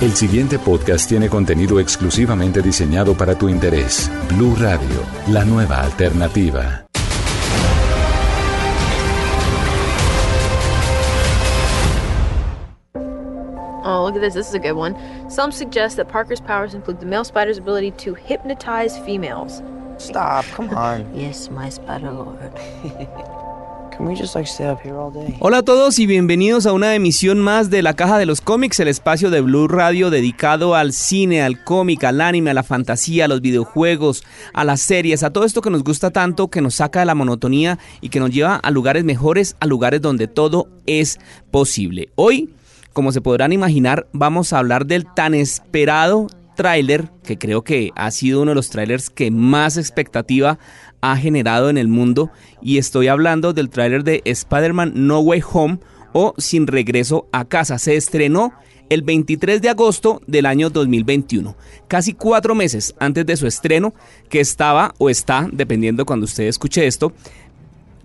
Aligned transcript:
El 0.00 0.14
siguiente 0.14 0.60
podcast 0.60 1.08
tiene 1.08 1.28
contenido 1.28 1.80
exclusivamente 1.80 2.62
diseñado 2.62 3.14
para 3.14 3.34
tu 3.34 3.48
interés. 3.48 4.08
Blue 4.28 4.54
Radio, 4.54 5.02
la 5.26 5.44
nueva 5.44 5.80
alternativa. 5.80 6.84
Oh, 13.82 14.04
look 14.04 14.14
at 14.14 14.20
this. 14.20 14.34
This 14.34 14.48
is 14.48 14.54
a 14.54 14.60
good 14.60 14.76
one. 14.76 14.94
Some 15.28 15.50
suggest 15.50 15.96
that 15.96 16.08
Parker's 16.08 16.40
powers 16.40 16.74
include 16.74 17.00
the 17.00 17.06
male 17.06 17.24
spider's 17.24 17.58
ability 17.58 17.90
to 18.04 18.14
hypnotize 18.14 18.96
females. 19.00 19.62
Stop, 19.96 20.44
come 20.54 20.70
on. 20.76 21.12
Yes, 21.14 21.50
my 21.50 21.70
spider 21.70 22.12
lord. 22.12 22.38
Hola 25.40 25.58
a 25.58 25.62
todos 25.62 25.98
y 25.98 26.06
bienvenidos 26.06 26.66
a 26.66 26.72
una 26.72 26.94
emisión 26.94 27.40
más 27.40 27.68
de 27.68 27.82
La 27.82 27.94
Caja 27.94 28.16
de 28.16 28.26
los 28.26 28.40
Cómics, 28.40 28.78
el 28.78 28.86
espacio 28.86 29.30
de 29.30 29.40
Blue 29.40 29.66
Radio 29.66 30.10
dedicado 30.10 30.76
al 30.76 30.92
cine, 30.92 31.42
al 31.42 31.64
cómic, 31.64 32.04
al 32.04 32.20
anime, 32.20 32.50
a 32.50 32.54
la 32.54 32.62
fantasía, 32.62 33.24
a 33.24 33.28
los 33.28 33.40
videojuegos, 33.40 34.22
a 34.52 34.64
las 34.64 34.80
series, 34.80 35.24
a 35.24 35.30
todo 35.30 35.44
esto 35.44 35.62
que 35.62 35.70
nos 35.70 35.82
gusta 35.82 36.12
tanto, 36.12 36.48
que 36.48 36.60
nos 36.60 36.76
saca 36.76 37.00
de 37.00 37.06
la 37.06 37.16
monotonía 37.16 37.78
y 38.00 38.10
que 38.10 38.20
nos 38.20 38.30
lleva 38.30 38.54
a 38.56 38.70
lugares 38.70 39.02
mejores, 39.02 39.56
a 39.58 39.66
lugares 39.66 40.00
donde 40.00 40.28
todo 40.28 40.68
es 40.86 41.18
posible. 41.50 42.10
Hoy, 42.14 42.50
como 42.92 43.10
se 43.10 43.20
podrán 43.20 43.52
imaginar, 43.52 44.06
vamos 44.12 44.52
a 44.52 44.60
hablar 44.60 44.86
del 44.86 45.12
tan 45.12 45.34
esperado 45.34 46.28
tráiler, 46.58 47.08
que 47.22 47.38
creo 47.38 47.62
que 47.62 47.92
ha 47.94 48.10
sido 48.10 48.42
uno 48.42 48.50
de 48.50 48.56
los 48.56 48.68
trailers 48.68 49.10
que 49.10 49.30
más 49.30 49.76
expectativa 49.76 50.58
ha 51.00 51.16
generado 51.16 51.70
en 51.70 51.78
el 51.78 51.88
mundo 51.88 52.30
y 52.60 52.78
estoy 52.78 53.08
hablando 53.08 53.52
del 53.52 53.70
tráiler 53.70 54.04
de 54.04 54.22
Spider-Man 54.24 54.92
No 54.94 55.20
Way 55.20 55.42
Home 55.52 55.78
o 56.12 56.34
Sin 56.38 56.66
Regreso 56.66 57.26
a 57.32 57.44
Casa. 57.44 57.78
Se 57.78 57.96
estrenó 57.96 58.52
el 58.88 59.02
23 59.02 59.60
de 59.60 59.68
agosto 59.68 60.22
del 60.26 60.46
año 60.46 60.70
2021, 60.70 61.56
casi 61.88 62.14
cuatro 62.14 62.54
meses 62.54 62.94
antes 62.98 63.26
de 63.26 63.36
su 63.36 63.46
estreno, 63.46 63.94
que 64.28 64.40
estaba 64.40 64.94
o 64.98 65.10
está, 65.10 65.48
dependiendo 65.52 66.06
cuando 66.06 66.24
usted 66.24 66.44
escuche 66.44 66.86
esto, 66.86 67.12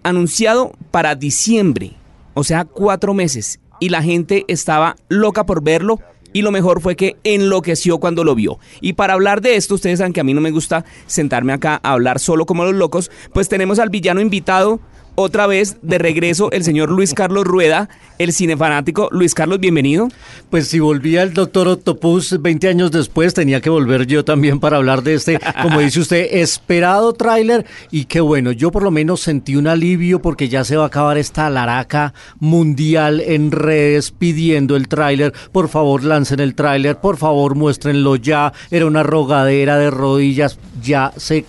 anunciado 0.04 0.74
para 0.92 1.16
diciembre, 1.16 1.94
o 2.34 2.44
sea, 2.44 2.66
cuatro 2.66 3.14
meses, 3.14 3.60
y 3.80 3.90
la 3.90 4.04
gente 4.04 4.46
estaba 4.48 4.96
loca 5.08 5.46
por 5.46 5.64
verlo 5.64 6.00
y 6.34 6.42
lo 6.42 6.52
mejor 6.52 6.81
fue 6.81 6.95
que 6.95 7.16
enloqueció 7.23 8.00
cuando 8.00 8.23
lo 8.23 8.36
vio. 8.36 8.59
Y 8.81 8.94
para 8.94 9.14
hablar 9.14 9.42
de 9.42 9.56
esto, 9.56 9.76
ustedes 9.76 10.00
saben 10.00 10.14
que 10.14 10.20
a 10.20 10.23
mí 10.23 10.34
no 10.34 10.42
me 10.42 10.52
gusta 10.52 10.84
sentarme 11.08 11.53
acá 11.53 11.80
a 11.84 11.92
hablar 11.92 12.20
solo 12.20 12.45
como 12.45 12.66
los 12.66 12.75
locos, 12.75 13.12
pues 13.34 13.48
tenemos 13.48 13.80
al 13.80 13.90
villano 13.90 14.20
invitado 14.20 14.80
otra 15.16 15.47
vez 15.47 15.78
de 15.81 15.97
regreso 15.97 16.52
el 16.52 16.64
señor 16.64 16.89
Luis 16.89 17.14
Carlos 17.14 17.45
Rueda, 17.45 17.89
el 18.17 18.33
cinefanático. 18.33 19.09
Luis 19.11 19.33
Carlos, 19.33 19.59
bienvenido. 19.59 20.09
Pues 20.50 20.67
si 20.67 20.80
volvía 20.80 21.23
el 21.23 21.33
doctor 21.33 21.67
Octopus 21.67 22.42
20 22.42 22.67
años 22.67 22.92
después, 22.92 23.34
tenía 23.34 23.61
que 23.61 23.69
volver 23.69 24.08
yo 24.08 24.23
también 24.25 24.59
para 24.59 24.78
hablar 24.78 25.03
de 25.03 25.16
este, 25.16 25.39
como 25.61 25.80
dice 25.80 26.00
usted, 26.00 26.28
esperado 26.31 27.14
tráiler. 27.14 27.66
Y 27.91 28.06
qué 28.06 28.22
bueno, 28.22 28.52
yo 28.52 28.72
por 28.72 28.84
lo 28.84 28.91
menos 28.91 29.22
sentí 29.22 29.56
un 29.56 29.68
alivio 29.68 30.22
porque 30.22 30.50
ya 30.50 30.63
se 30.63 30.78
va 30.78 30.84
a 30.84 30.88
acabar 30.88 31.18
esta 31.18 31.50
laraca 31.50 32.13
mundial 32.40 33.22
en 33.22 33.52
redes 33.52 34.12
pidiendo 34.12 34.75
el 34.75 34.88
tráiler. 34.88 35.34
Por 35.52 35.69
favor, 35.69 36.03
lancen 36.03 36.40
el 36.40 36.56
tráiler, 36.56 36.97
por 36.97 37.18
favor, 37.18 37.56
muéstrenlo 37.56 38.16
ya. 38.16 38.53
Era 38.72 38.85
una 38.85 39.03
rogadera 39.03 39.78
de 39.78 39.91
rodillas, 39.91 40.57
ya 40.81 41.13
se 41.18 41.44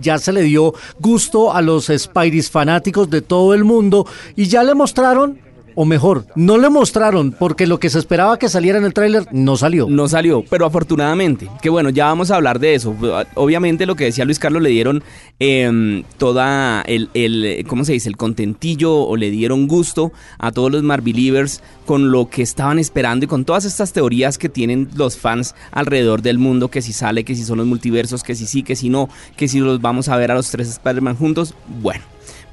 ya 0.00 0.18
se 0.18 0.32
le 0.32 0.42
dio 0.42 0.74
gusto 0.98 1.52
a 1.52 1.60
los 1.62 1.86
Spideys 1.86 2.50
fanáticos 2.50 3.10
de 3.10 3.22
todo 3.22 3.54
el 3.54 3.64
mundo 3.64 4.06
y 4.36 4.46
ya 4.46 4.62
le 4.62 4.74
mostraron 4.74 5.49
o 5.74 5.84
mejor, 5.84 6.26
no 6.34 6.58
le 6.58 6.70
mostraron 6.70 7.32
porque 7.32 7.66
lo 7.66 7.78
que 7.78 7.90
se 7.90 7.98
esperaba 7.98 8.38
que 8.38 8.48
saliera 8.48 8.78
en 8.78 8.84
el 8.84 8.94
tráiler 8.94 9.26
no 9.32 9.56
salió. 9.56 9.86
No 9.88 10.08
salió, 10.08 10.44
pero 10.48 10.66
afortunadamente, 10.66 11.48
que 11.62 11.70
bueno, 11.70 11.90
ya 11.90 12.06
vamos 12.06 12.30
a 12.30 12.36
hablar 12.36 12.58
de 12.58 12.74
eso. 12.74 12.94
Obviamente 13.34 13.86
lo 13.86 13.96
que 13.96 14.04
decía 14.04 14.24
Luis 14.24 14.38
Carlos, 14.38 14.62
le 14.62 14.70
dieron 14.70 15.02
eh, 15.38 16.02
toda 16.18 16.82
el, 16.82 17.08
el, 17.14 17.64
¿cómo 17.66 17.84
se 17.84 17.92
dice? 17.92 18.08
El 18.08 18.16
contentillo 18.16 18.94
o 18.94 19.16
le 19.16 19.30
dieron 19.30 19.66
gusto 19.66 20.12
a 20.38 20.52
todos 20.52 20.70
los 20.70 20.82
Marvelivers 20.82 21.62
con 21.86 22.10
lo 22.10 22.28
que 22.28 22.42
estaban 22.42 22.78
esperando 22.78 23.24
y 23.24 23.28
con 23.28 23.44
todas 23.44 23.64
estas 23.64 23.92
teorías 23.92 24.38
que 24.38 24.48
tienen 24.48 24.88
los 24.94 25.16
fans 25.16 25.54
alrededor 25.72 26.22
del 26.22 26.38
mundo, 26.38 26.68
que 26.68 26.82
si 26.82 26.92
sale, 26.92 27.24
que 27.24 27.34
si 27.34 27.44
son 27.44 27.58
los 27.58 27.66
multiversos, 27.66 28.22
que 28.22 28.34
si 28.34 28.46
sí, 28.46 28.62
que 28.62 28.76
si 28.76 28.88
no, 28.88 29.08
que 29.36 29.48
si 29.48 29.60
los 29.60 29.80
vamos 29.80 30.08
a 30.08 30.16
ver 30.16 30.30
a 30.30 30.34
los 30.34 30.50
tres 30.50 30.68
Spider-Man 30.68 31.16
juntos. 31.16 31.54
Bueno. 31.82 32.02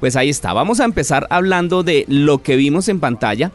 Pues 0.00 0.16
ahí 0.16 0.28
está, 0.28 0.52
vamos 0.52 0.80
a 0.80 0.84
empezar 0.84 1.26
hablando 1.30 1.82
de 1.82 2.04
lo 2.08 2.42
que 2.42 2.56
vimos 2.56 2.88
en 2.88 3.00
pantalla. 3.00 3.52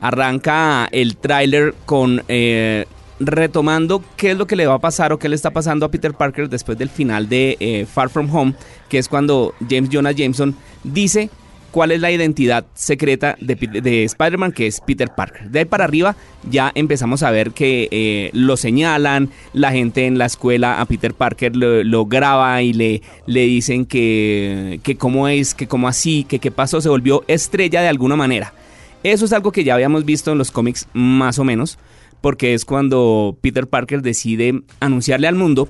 Arranca 0.00 0.88
el 0.92 1.16
tráiler 1.16 1.74
con 1.86 2.22
eh, 2.28 2.84
retomando 3.18 4.04
qué 4.16 4.32
es 4.32 4.36
lo 4.36 4.46
que 4.46 4.56
le 4.56 4.66
va 4.66 4.74
a 4.74 4.78
pasar 4.78 5.12
o 5.12 5.18
qué 5.18 5.28
le 5.28 5.36
está 5.36 5.50
pasando 5.50 5.86
a 5.86 5.90
Peter 5.90 6.12
Parker 6.12 6.48
después 6.48 6.76
del 6.76 6.90
final 6.90 7.28
de 7.28 7.56
eh, 7.60 7.86
Far 7.86 8.10
From 8.10 8.34
Home, 8.34 8.54
que 8.88 8.98
es 8.98 9.08
cuando 9.08 9.54
James 9.68 9.88
Jonah 9.90 10.12
Jameson 10.12 10.54
dice 10.84 11.30
cuál 11.76 11.92
es 11.92 12.00
la 12.00 12.10
identidad 12.10 12.64
secreta 12.72 13.36
de, 13.38 14.04
Spider-Man, 14.04 14.52
que 14.52 14.66
es 14.66 14.80
Peter 14.80 15.10
Parker. 15.14 15.50
De 15.50 15.58
ahí 15.58 15.64
para 15.66 15.84
arriba 15.84 16.16
ya 16.48 16.72
empezamos 16.74 17.22
a 17.22 17.30
ver 17.30 17.50
que 17.50 17.88
eh, 17.90 18.30
lo 18.32 18.56
señalan, 18.56 19.28
la 19.52 19.72
gente 19.72 20.06
en 20.06 20.16
la 20.16 20.24
escuela 20.24 20.80
a 20.80 20.86
Peter 20.86 21.12
Parker 21.12 21.54
lo, 21.54 22.06
graba 22.06 22.62
y 22.62 22.72
le, 22.72 23.02
le 23.26 23.42
dicen 23.42 23.84
que, 23.84 24.80
que 24.84 24.96
cómo 24.96 25.28
es, 25.28 25.54
que 25.54 25.68
cómo 25.68 25.86
así, 25.86 26.24
que 26.24 26.38
qué 26.38 26.50
pasó, 26.50 26.80
se 26.80 26.88
volvió 26.88 27.24
estrella 27.28 27.82
de 27.82 27.88
alguna 27.88 28.16
manera. 28.16 28.54
Eso 29.02 29.26
es 29.26 29.34
algo 29.34 29.52
que 29.52 29.62
ya 29.62 29.74
habíamos 29.74 30.06
visto 30.06 30.32
en 30.32 30.38
los 30.38 30.50
cómics 30.50 30.88
más 30.94 31.38
o 31.38 31.44
menos, 31.44 31.78
porque 32.22 32.54
es 32.54 32.64
cuando 32.64 33.36
Peter 33.42 33.66
Parker 33.66 34.00
decide 34.00 34.62
anunciarle 34.80 35.28
al 35.28 35.34
mundo, 35.34 35.68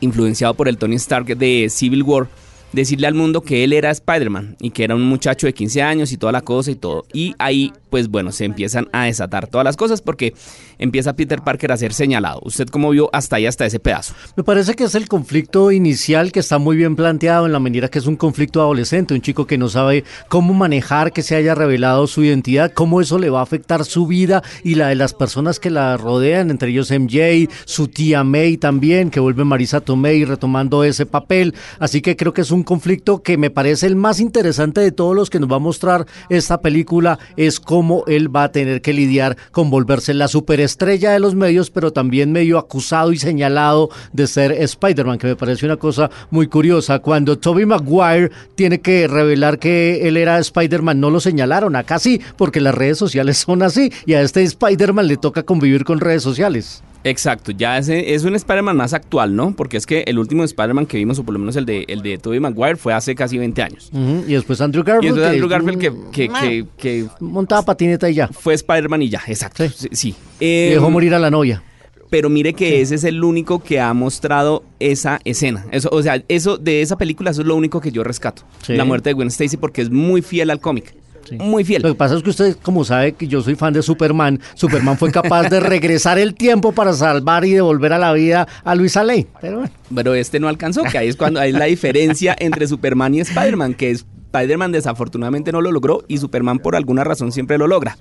influenciado 0.00 0.54
por 0.54 0.66
el 0.66 0.76
Tony 0.76 0.96
Stark 0.96 1.36
de 1.36 1.68
Civil 1.70 2.02
War, 2.02 2.26
decirle 2.74 3.06
al 3.06 3.14
mundo 3.14 3.40
que 3.40 3.64
él 3.64 3.72
era 3.72 3.90
Spider-Man 3.90 4.56
y 4.60 4.70
que 4.70 4.84
era 4.84 4.94
un 4.94 5.02
muchacho 5.02 5.46
de 5.46 5.54
15 5.54 5.82
años 5.82 6.12
y 6.12 6.16
toda 6.16 6.32
la 6.32 6.42
cosa 6.42 6.70
y 6.70 6.74
todo. 6.74 7.04
Y 7.12 7.34
ahí, 7.38 7.72
pues 7.90 8.08
bueno, 8.08 8.32
se 8.32 8.44
empiezan 8.44 8.88
a 8.92 9.04
desatar 9.04 9.46
todas 9.46 9.64
las 9.64 9.76
cosas 9.76 10.02
porque 10.02 10.34
empieza 10.78 11.14
Peter 11.14 11.40
Parker 11.42 11.72
a 11.72 11.76
ser 11.76 11.92
señalado. 11.92 12.40
¿Usted 12.44 12.68
cómo 12.68 12.90
vio 12.90 13.08
hasta 13.12 13.36
ahí, 13.36 13.46
hasta 13.46 13.66
ese 13.66 13.80
pedazo? 13.80 14.14
Me 14.36 14.42
parece 14.42 14.74
que 14.74 14.84
es 14.84 14.94
el 14.94 15.08
conflicto 15.08 15.70
inicial 15.70 16.32
que 16.32 16.40
está 16.40 16.58
muy 16.58 16.76
bien 16.76 16.96
planteado 16.96 17.46
en 17.46 17.52
la 17.52 17.60
manera 17.60 17.88
que 17.88 17.98
es 17.98 18.06
un 18.06 18.16
conflicto 18.16 18.60
adolescente, 18.60 19.14
un 19.14 19.22
chico 19.22 19.46
que 19.46 19.58
no 19.58 19.68
sabe 19.68 20.04
cómo 20.28 20.54
manejar 20.54 21.12
que 21.12 21.22
se 21.22 21.36
haya 21.36 21.54
revelado 21.54 22.06
su 22.06 22.24
identidad, 22.24 22.72
cómo 22.72 23.00
eso 23.00 23.18
le 23.18 23.30
va 23.30 23.40
a 23.40 23.44
afectar 23.44 23.84
su 23.84 24.06
vida 24.06 24.42
y 24.62 24.74
la 24.74 24.88
de 24.88 24.96
las 24.96 25.14
personas 25.14 25.60
que 25.60 25.70
la 25.70 25.96
rodean, 25.96 26.50
entre 26.50 26.70
ellos 26.70 26.90
MJ, 26.90 27.48
su 27.64 27.88
tía 27.88 28.24
May 28.24 28.56
también, 28.56 29.10
que 29.10 29.20
vuelve 29.20 29.44
Marisa 29.44 29.80
Tomei 29.80 30.24
retomando 30.24 30.84
ese 30.84 31.06
papel. 31.06 31.54
Así 31.78 32.00
que 32.00 32.16
creo 32.16 32.32
que 32.32 32.40
es 32.40 32.50
un 32.50 32.63
conflicto 32.64 33.22
que 33.22 33.38
me 33.38 33.50
parece 33.50 33.86
el 33.86 33.96
más 33.96 34.20
interesante 34.20 34.80
de 34.80 34.92
todos 34.92 35.14
los 35.14 35.30
que 35.30 35.40
nos 35.40 35.50
va 35.50 35.56
a 35.56 35.60
mostrar 35.60 36.06
esta 36.28 36.60
película, 36.60 37.18
es 37.36 37.60
cómo 37.60 38.04
él 38.06 38.34
va 38.34 38.44
a 38.44 38.52
tener 38.52 38.82
que 38.82 38.92
lidiar 38.92 39.36
con 39.52 39.70
volverse 39.70 40.14
la 40.14 40.28
superestrella 40.28 41.12
de 41.12 41.20
los 41.20 41.34
medios, 41.34 41.70
pero 41.70 41.92
también 41.92 42.32
medio 42.32 42.58
acusado 42.58 43.12
y 43.12 43.18
señalado 43.18 43.90
de 44.12 44.26
ser 44.26 44.52
Spider-Man, 44.52 45.18
que 45.18 45.28
me 45.28 45.36
parece 45.36 45.66
una 45.66 45.76
cosa 45.76 46.10
muy 46.30 46.48
curiosa. 46.48 46.98
Cuando 46.98 47.38
Tobey 47.38 47.66
Maguire 47.66 48.30
tiene 48.54 48.80
que 48.80 49.06
revelar 49.06 49.58
que 49.58 50.08
él 50.08 50.16
era 50.16 50.38
Spider-Man, 50.38 51.00
no 51.00 51.10
lo 51.10 51.20
señalaron, 51.20 51.76
acá 51.76 51.98
sí, 51.98 52.20
porque 52.36 52.60
las 52.60 52.74
redes 52.74 52.98
sociales 52.98 53.38
son 53.38 53.62
así, 53.62 53.92
y 54.06 54.14
a 54.14 54.22
este 54.22 54.42
Spider-Man 54.42 55.08
le 55.08 55.16
toca 55.16 55.42
convivir 55.42 55.84
con 55.84 56.00
redes 56.00 56.22
sociales. 56.22 56.82
Exacto, 57.04 57.52
ya 57.52 57.76
es, 57.76 57.90
es 57.90 58.24
un 58.24 58.34
Spider-Man 58.34 58.76
más 58.78 58.94
actual, 58.94 59.36
¿no? 59.36 59.54
Porque 59.54 59.76
es 59.76 59.84
que 59.84 60.04
el 60.06 60.18
último 60.18 60.42
Spider-Man 60.42 60.86
que 60.86 60.96
vimos, 60.96 61.18
o 61.18 61.24
por 61.24 61.34
lo 61.34 61.38
menos 61.38 61.54
el 61.56 61.66
de, 61.66 61.84
el 61.88 62.00
de 62.00 62.16
Tobey 62.16 62.40
Maguire, 62.40 62.76
fue 62.76 62.94
hace 62.94 63.14
casi 63.14 63.36
20 63.36 63.62
años. 63.62 63.90
Y 63.92 64.32
después 64.32 64.60
Andrew 64.62 64.82
Garfield. 64.82 65.04
Y 65.04 65.20
después 65.20 65.32
Andrew 65.32 65.48
Garfield 65.48 65.78
que, 65.78 66.28
que, 66.28 66.66
que, 66.78 67.06
Montaba 67.20 67.62
patineta 67.62 68.08
y 68.08 68.14
ya. 68.14 68.28
Fue 68.28 68.54
Spider-Man 68.54 69.02
y 69.02 69.10
ya, 69.10 69.22
exacto. 69.26 69.64
Sí. 69.92 70.14
dejó 70.40 70.86
em, 70.86 70.92
morir 70.92 71.14
a 71.14 71.18
la 71.18 71.30
novia. 71.30 71.62
Pero 72.08 72.30
mire 72.30 72.54
que 72.54 72.80
ese 72.80 72.94
es 72.94 73.04
el 73.04 73.22
único 73.22 73.62
que 73.62 73.80
ha 73.80 73.92
mostrado 73.92 74.64
esa 74.78 75.20
escena. 75.24 75.66
Eso, 75.72 75.88
o 75.92 76.02
sea, 76.02 76.22
eso 76.28 76.56
de 76.58 76.80
esa 76.80 76.96
película, 76.96 77.32
eso 77.32 77.42
es 77.42 77.46
lo 77.46 77.56
único 77.56 77.80
que 77.80 77.90
yo 77.90 78.04
rescato. 78.04 78.44
La 78.68 78.84
muerte 78.84 79.10
de 79.10 79.14
Gwen 79.14 79.28
Stacy 79.28 79.56
porque 79.56 79.82
es 79.82 79.90
muy 79.90 80.22
fiel 80.22 80.50
al 80.50 80.60
cómic. 80.60 80.94
Muy 81.32 81.64
fiel. 81.64 81.82
Lo 81.82 81.88
que 81.88 81.94
pasa 81.94 82.16
es 82.16 82.22
que 82.22 82.30
usted, 82.30 82.56
como 82.62 82.84
sabe 82.84 83.12
que 83.12 83.26
yo 83.26 83.42
soy 83.42 83.54
fan 83.54 83.72
de 83.72 83.82
Superman, 83.82 84.40
Superman 84.54 84.98
fue 84.98 85.10
capaz 85.10 85.48
de 85.48 85.60
regresar 85.74 86.18
el 86.18 86.34
tiempo 86.34 86.72
para 86.72 86.92
salvar 86.92 87.44
y 87.44 87.52
devolver 87.52 87.92
a 87.92 87.98
la 87.98 88.12
vida 88.12 88.46
a 88.64 88.74
Luisa 88.74 89.02
Lane. 89.04 89.26
Pero 89.40 89.58
bueno. 89.58 89.72
Pero 89.94 90.14
este 90.14 90.40
no 90.40 90.48
alcanzó, 90.48 90.82
que 90.82 90.98
ahí 90.98 91.08
es 91.08 91.16
cuando 91.16 91.40
hay 91.40 91.52
la 91.52 91.66
diferencia 91.66 92.36
entre 92.38 92.66
Superman 92.66 93.14
y 93.14 93.20
Spider-Man, 93.20 93.74
que 93.74 93.90
Spider-Man 93.90 94.72
desafortunadamente 94.72 95.52
no 95.52 95.60
lo 95.60 95.70
logró 95.70 96.04
y 96.08 96.18
Superman 96.18 96.58
por 96.58 96.74
alguna 96.74 97.04
razón 97.04 97.32
siempre 97.32 97.58
lo 97.58 97.66
logra. 97.66 97.96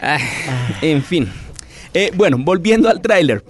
Ah, 0.00 0.18
en 0.82 1.02
fin. 1.02 1.28
Eh, 1.94 2.10
bueno, 2.14 2.38
volviendo 2.38 2.88
al 2.88 3.00
tráiler. 3.00 3.44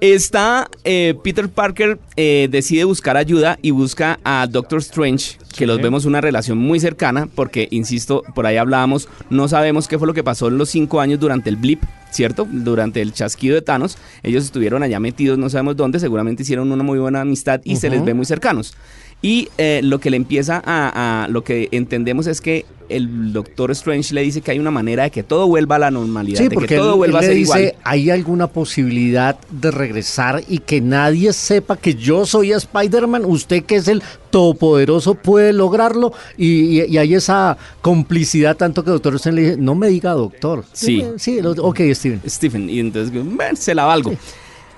Está 0.00 0.68
eh, 0.84 1.14
Peter 1.22 1.48
Parker 1.48 1.98
eh, 2.16 2.48
decide 2.50 2.84
buscar 2.84 3.16
ayuda 3.16 3.58
y 3.62 3.70
busca 3.70 4.18
a 4.24 4.46
Doctor 4.46 4.80
Strange, 4.80 5.38
que 5.56 5.66
los 5.66 5.80
vemos 5.80 6.04
una 6.04 6.20
relación 6.20 6.58
muy 6.58 6.80
cercana, 6.80 7.28
porque, 7.34 7.68
insisto, 7.70 8.22
por 8.34 8.44
ahí 8.44 8.56
hablábamos, 8.56 9.08
no 9.30 9.48
sabemos 9.48 9.88
qué 9.88 9.98
fue 9.98 10.06
lo 10.06 10.14
que 10.14 10.24
pasó 10.24 10.48
en 10.48 10.58
los 10.58 10.68
cinco 10.68 11.00
años 11.00 11.20
durante 11.20 11.48
el 11.48 11.56
blip, 11.56 11.82
¿cierto? 12.10 12.46
Durante 12.50 13.00
el 13.02 13.12
chasquido 13.12 13.54
de 13.54 13.62
Thanos. 13.62 13.96
Ellos 14.22 14.44
estuvieron 14.44 14.82
allá 14.82 15.00
metidos, 15.00 15.38
no 15.38 15.48
sabemos 15.48 15.76
dónde, 15.76 15.98
seguramente 16.00 16.42
hicieron 16.42 16.70
una 16.70 16.82
muy 16.82 16.98
buena 16.98 17.20
amistad 17.20 17.60
y 17.64 17.76
se 17.76 17.88
les 17.88 18.04
ve 18.04 18.14
muy 18.14 18.26
cercanos. 18.26 18.74
Y 19.22 19.48
eh, 19.56 19.80
lo 19.82 20.00
que 20.00 20.10
le 20.10 20.16
empieza 20.16 20.62
a, 20.64 21.26
Lo 21.30 21.44
que 21.44 21.68
entendemos 21.72 22.26
es 22.26 22.40
que 22.40 22.66
el 22.90 23.32
Doctor 23.32 23.70
Strange 23.70 24.14
le 24.14 24.20
dice 24.20 24.42
que 24.42 24.50
hay 24.50 24.58
una 24.58 24.70
manera 24.70 25.04
de 25.04 25.10
que 25.10 25.22
todo 25.22 25.46
vuelva 25.46 25.76
a 25.76 25.78
la 25.78 25.90
normalidad, 25.90 26.38
sí, 26.38 26.48
de 26.48 26.54
porque 26.54 26.74
que 26.74 26.76
todo 26.76 26.98
vuelva 26.98 27.20
a 27.20 27.22
ser 27.22 27.34
dice, 27.34 27.76
¿Hay 27.82 28.10
alguna 28.10 28.48
posibilidad 28.48 29.38
de 29.50 29.70
regresar 29.70 30.44
y 30.46 30.58
que 30.58 30.82
nadie 30.82 31.32
sepa 31.32 31.78
que 31.78 31.94
yo 31.94 32.26
soy 32.26 32.52
Spider-Man? 32.52 33.24
Usted 33.24 33.64
que 33.64 33.76
es 33.76 33.88
el 33.88 34.02
todopoderoso 34.30 35.14
puede 35.14 35.52
lograrlo. 35.52 36.12
Y, 36.36 36.80
hay 36.98 37.14
esa 37.14 37.56
complicidad 37.80 38.56
tanto 38.56 38.84
que 38.84 38.90
Doctor 38.90 39.14
Strange 39.14 39.40
le 39.40 39.48
dice, 39.48 39.60
no 39.60 39.74
me 39.74 39.88
diga 39.88 40.12
doctor. 40.12 40.64
Sí. 40.72 41.04
Sí, 41.16 41.38
ok, 41.40 41.80
Steven. 41.92 42.20
Steven, 42.26 42.68
y 42.68 42.80
entonces 42.80 43.18
se 43.58 43.74
la 43.74 43.84
valgo. 43.84 44.12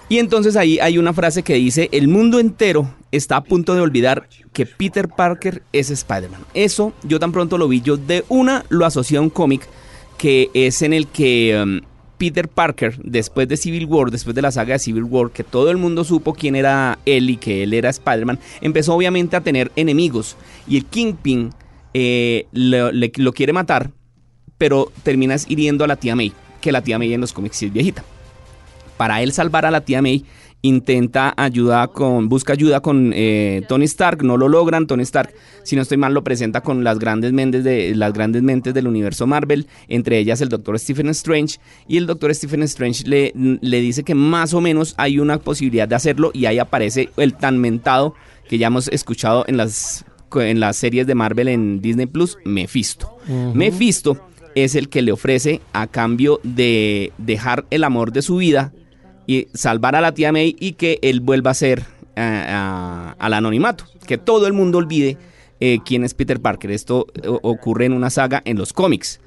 Y 0.09 0.19
entonces 0.19 0.55
ahí 0.57 0.79
hay 0.79 0.99
una 0.99 1.13
frase 1.13 1.43
que 1.43 1.55
dice, 1.55 1.89
el 1.91 2.07
mundo 2.07 2.39
entero 2.39 2.95
está 3.11 3.37
a 3.37 3.45
punto 3.45 3.75
de 3.75 3.81
olvidar 3.81 4.29
que 4.53 4.65
Peter 4.65 5.09
Parker 5.09 5.63
es 5.73 5.91
Spider-Man. 5.91 6.43
Eso 6.55 6.93
yo 7.03 7.19
tan 7.19 7.33
pronto 7.33 7.59
lo 7.59 7.67
vi, 7.67 7.81
yo 7.81 7.97
de 7.97 8.25
una 8.29 8.65
lo 8.69 8.87
asocié 8.87 9.19
a 9.19 9.21
un 9.21 9.31
cómic 9.31 9.69
que 10.17 10.49
es 10.55 10.81
en 10.83 10.93
el 10.93 11.09
que 11.09 11.61
um, 11.61 11.81
Peter 12.19 12.49
Parker, 12.49 12.99
después 13.03 13.49
de 13.49 13.57
Civil 13.57 13.85
War, 13.87 14.13
después 14.13 14.35
de 14.35 14.43
la 14.43 14.53
saga 14.53 14.75
de 14.75 14.79
Civil 14.79 15.03
War, 15.03 15.31
que 15.31 15.43
todo 15.43 15.71
el 15.71 15.77
mundo 15.77 16.05
supo 16.05 16.35
quién 16.35 16.55
era 16.55 17.01
él 17.05 17.29
y 17.29 17.37
que 17.37 17.65
él 17.65 17.75
era 17.75 17.91
Spider-Man, 17.91 18.39
empezó 18.61 18.95
obviamente 18.95 19.37
a 19.37 19.41
tener 19.41 19.73
enemigos. 19.75 20.37
Y 20.69 20.77
el 20.77 20.87
Kingpin 20.87 21.51
eh, 21.95 22.47
lo, 22.53 22.93
lo 22.93 23.33
quiere 23.33 23.53
matar, 23.53 23.91
pero 24.57 24.91
terminas 25.03 25.47
hiriendo 25.51 25.85
a 25.85 25.89
la 25.89 25.97
tía 25.97 26.15
May, 26.15 26.33
que 26.61 26.73
la 26.73 26.81
tía 26.81 26.99
May 26.99 27.13
en 27.13 27.21
los 27.21 27.33
cómics 27.33 27.63
es 27.63 27.73
viejita 27.73 28.05
para 28.97 29.23
él 29.23 29.33
salvar 29.33 29.67
a 29.67 29.71
la 29.71 29.83
tía 29.83 30.03
May, 30.03 30.25
intenta 30.63 31.33
ayuda 31.37 31.89
con, 31.89 32.29
busca 32.29 32.53
ayuda 32.53 32.81
con 32.81 33.13
eh, 33.15 33.63
Tony 33.69 33.85
Stark, 33.85 34.23
no 34.23 34.37
lo 34.37 34.49
logran, 34.49 34.87
Tony 34.87 35.03
Stark, 35.03 35.33
si 35.63 35.77
no 35.77 35.83
estoy 35.83 35.97
mal, 35.97 36.15
lo 36.15 36.25
presenta 36.25 36.61
con 36.61 36.83
las 36.83 36.99
grandes 36.99 37.33
mentes 37.33 37.65
de 37.65 37.95
las 37.95 38.13
grandes 38.13 38.43
mentes 38.43 38.75
del 38.75 38.89
universo 38.89 39.27
Marvel, 39.27 39.67
entre 39.89 40.19
ellas 40.19 40.41
el 40.41 40.49
Doctor 40.49 40.79
Stephen 40.79 41.09
Strange, 41.11 41.59
y 41.87 41.97
el 41.99 42.07
Doctor 42.07 42.35
Stephen 42.35 42.63
Strange 42.63 43.07
le, 43.07 43.33
le 43.35 43.81
dice 43.81 44.03
que 44.03 44.15
más 44.15 44.55
o 44.55 44.61
menos 44.61 44.95
hay 44.97 45.19
una 45.19 45.39
posibilidad 45.39 45.89
de 45.89 45.95
hacerlo, 45.95 46.31
y 46.35 46.47
ahí 46.47 46.59
aparece 46.59 47.11
el 47.17 47.35
tan 47.35 47.59
mentado 47.59 48.15
que 48.49 48.59
ya 48.59 48.69
hemos 48.69 48.89
escuchado 48.89 49.45
en 49.47 49.57
las 49.57 50.05
en 50.35 50.61
las 50.61 50.77
series 50.77 51.07
de 51.07 51.15
Marvel 51.15 51.49
en 51.49 51.81
Disney 51.81 52.07
Plus, 52.07 52.37
Mephisto. 52.45 53.17
Mephisto 53.55 54.29
es 54.55 54.75
el 54.75 54.89
que 54.89 55.01
le 55.01 55.13
ofrece 55.13 55.61
a 55.73 55.87
cambio 55.87 56.41
de 56.43 57.13
dejar 57.17 57.65
el 57.71 57.85
amor 57.85 58.13
de 58.13 58.23
su 58.23 58.37
vida 58.37 58.73
y 59.27 59.49
salvar 59.55 59.97
a 59.97 60.01
la 60.01 60.15
tía 60.15 60.33
May 60.33 60.57
y 60.59 60.73
que 60.73 60.99
él 61.03 61.21
vuelva 61.21 61.51
a 61.51 61.55
ser 61.55 61.85
eh, 62.15 62.53
al 63.19 63.35
anonimato, 63.35 63.85
que 64.07 64.19
todo 64.19 64.47
el 64.47 64.53
mundo 64.53 64.79
olvide 64.79 65.19
eh, 65.61 65.81
quién 65.85 66.05
es 66.05 66.15
Peter 66.15 66.41
Parker. 66.41 66.71
Esto 66.71 67.07
eh, 67.15 67.29
ocurre 67.43 67.87
en 67.87 67.93
una 67.93 68.11
saga 68.11 68.41
en 68.45 68.57
los 68.57 68.73
cómics. 68.73 69.21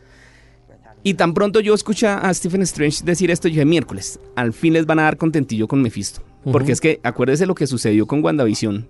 Y 1.03 1.13
tan 1.13 1.33
pronto 1.33 1.59
yo 1.59 1.73
escuché 1.73 2.07
a 2.07 2.33
Stephen 2.33 2.61
Strange 2.63 3.03
decir 3.03 3.31
esto, 3.31 3.47
yo 3.47 3.53
dije, 3.53 3.65
miércoles, 3.65 4.19
al 4.35 4.53
fin 4.53 4.73
les 4.73 4.85
van 4.85 4.99
a 4.99 5.03
dar 5.03 5.17
contentillo 5.17 5.67
con 5.67 5.81
Mephisto. 5.81 6.21
Porque 6.51 6.71
es 6.71 6.81
que 6.81 6.99
acuérdese 7.03 7.45
lo 7.45 7.53
que 7.53 7.67
sucedió 7.67 8.07
con 8.07 8.23
WandaVision, 8.23 8.87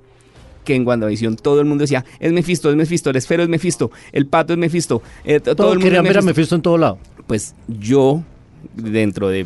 que 0.63 0.75
en 0.75 0.87
WandaVision 0.87 1.35
todo 1.35 1.59
el 1.59 1.65
mundo 1.65 1.81
decía, 1.81 2.05
es 2.19 2.31
Mephisto, 2.31 2.69
es 2.69 2.75
Mephisto, 2.75 3.09
el 3.09 3.15
esfero 3.15 3.43
es 3.43 3.49
Mephisto, 3.49 3.91
el 4.11 4.27
pato 4.27 4.53
es 4.53 4.59
Mephisto. 4.59 5.01
todo, 5.43 5.73
el 5.73 5.79
mundo 5.79 5.83
querían 5.83 6.03
ver 6.03 6.19
a 6.19 6.21
Mephisto 6.21 6.55
en 6.55 6.61
todo 6.61 6.77
lado. 6.77 6.99
Pues 7.27 7.53
yo 7.67 8.23
dentro 8.75 9.29
de, 9.29 9.45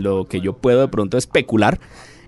lo 0.00 0.26
que 0.26 0.40
yo 0.40 0.52
puedo 0.54 0.80
de 0.80 0.88
pronto 0.88 1.18
especular, 1.18 1.78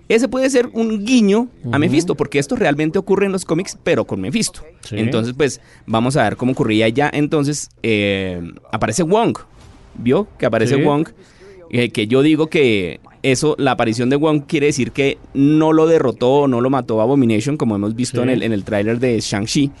ese 0.07 0.27
puede 0.27 0.49
ser 0.49 0.69
un 0.73 1.03
guiño 1.03 1.47
a 1.71 1.79
Mephisto, 1.79 2.15
porque 2.15 2.37
esto 2.37 2.55
realmente 2.55 2.99
ocurre 2.99 3.25
en 3.25 3.31
los 3.31 3.43
cómics, 3.43 3.77
pero 3.83 4.05
con 4.05 4.21
Mephisto. 4.21 4.61
Entonces, 4.91 5.33
pues, 5.35 5.61
vamos 5.87 6.15
a 6.15 6.23
ver 6.23 6.37
cómo 6.37 6.51
ocurría 6.51 6.87
ya. 6.89 7.09
Entonces, 7.11 7.69
eh, 7.81 8.41
aparece 8.71 9.01
Wong. 9.01 9.37
¿Vio? 9.97 10.27
Que 10.37 10.45
aparece 10.45 10.75
Wong. 10.75 11.07
Eh, 11.71 11.89
que 11.89 12.05
yo 12.05 12.21
digo 12.21 12.47
que 12.47 12.99
eso, 13.23 13.55
la 13.57 13.71
aparición 13.71 14.11
de 14.11 14.17
Wong 14.17 14.43
quiere 14.47 14.67
decir 14.67 14.91
que 14.91 15.17
no 15.33 15.73
lo 15.73 15.87
derrotó 15.87 16.31
o 16.31 16.47
no 16.47 16.61
lo 16.61 16.69
mató 16.69 17.01
Abomination, 17.01 17.57
como 17.57 17.75
hemos 17.75 17.95
visto 17.95 18.21
en 18.21 18.29
el, 18.29 18.43
en 18.43 18.53
el 18.53 18.63
tráiler 18.63 18.99
de 18.99 19.19
Shang-Chi. 19.19 19.71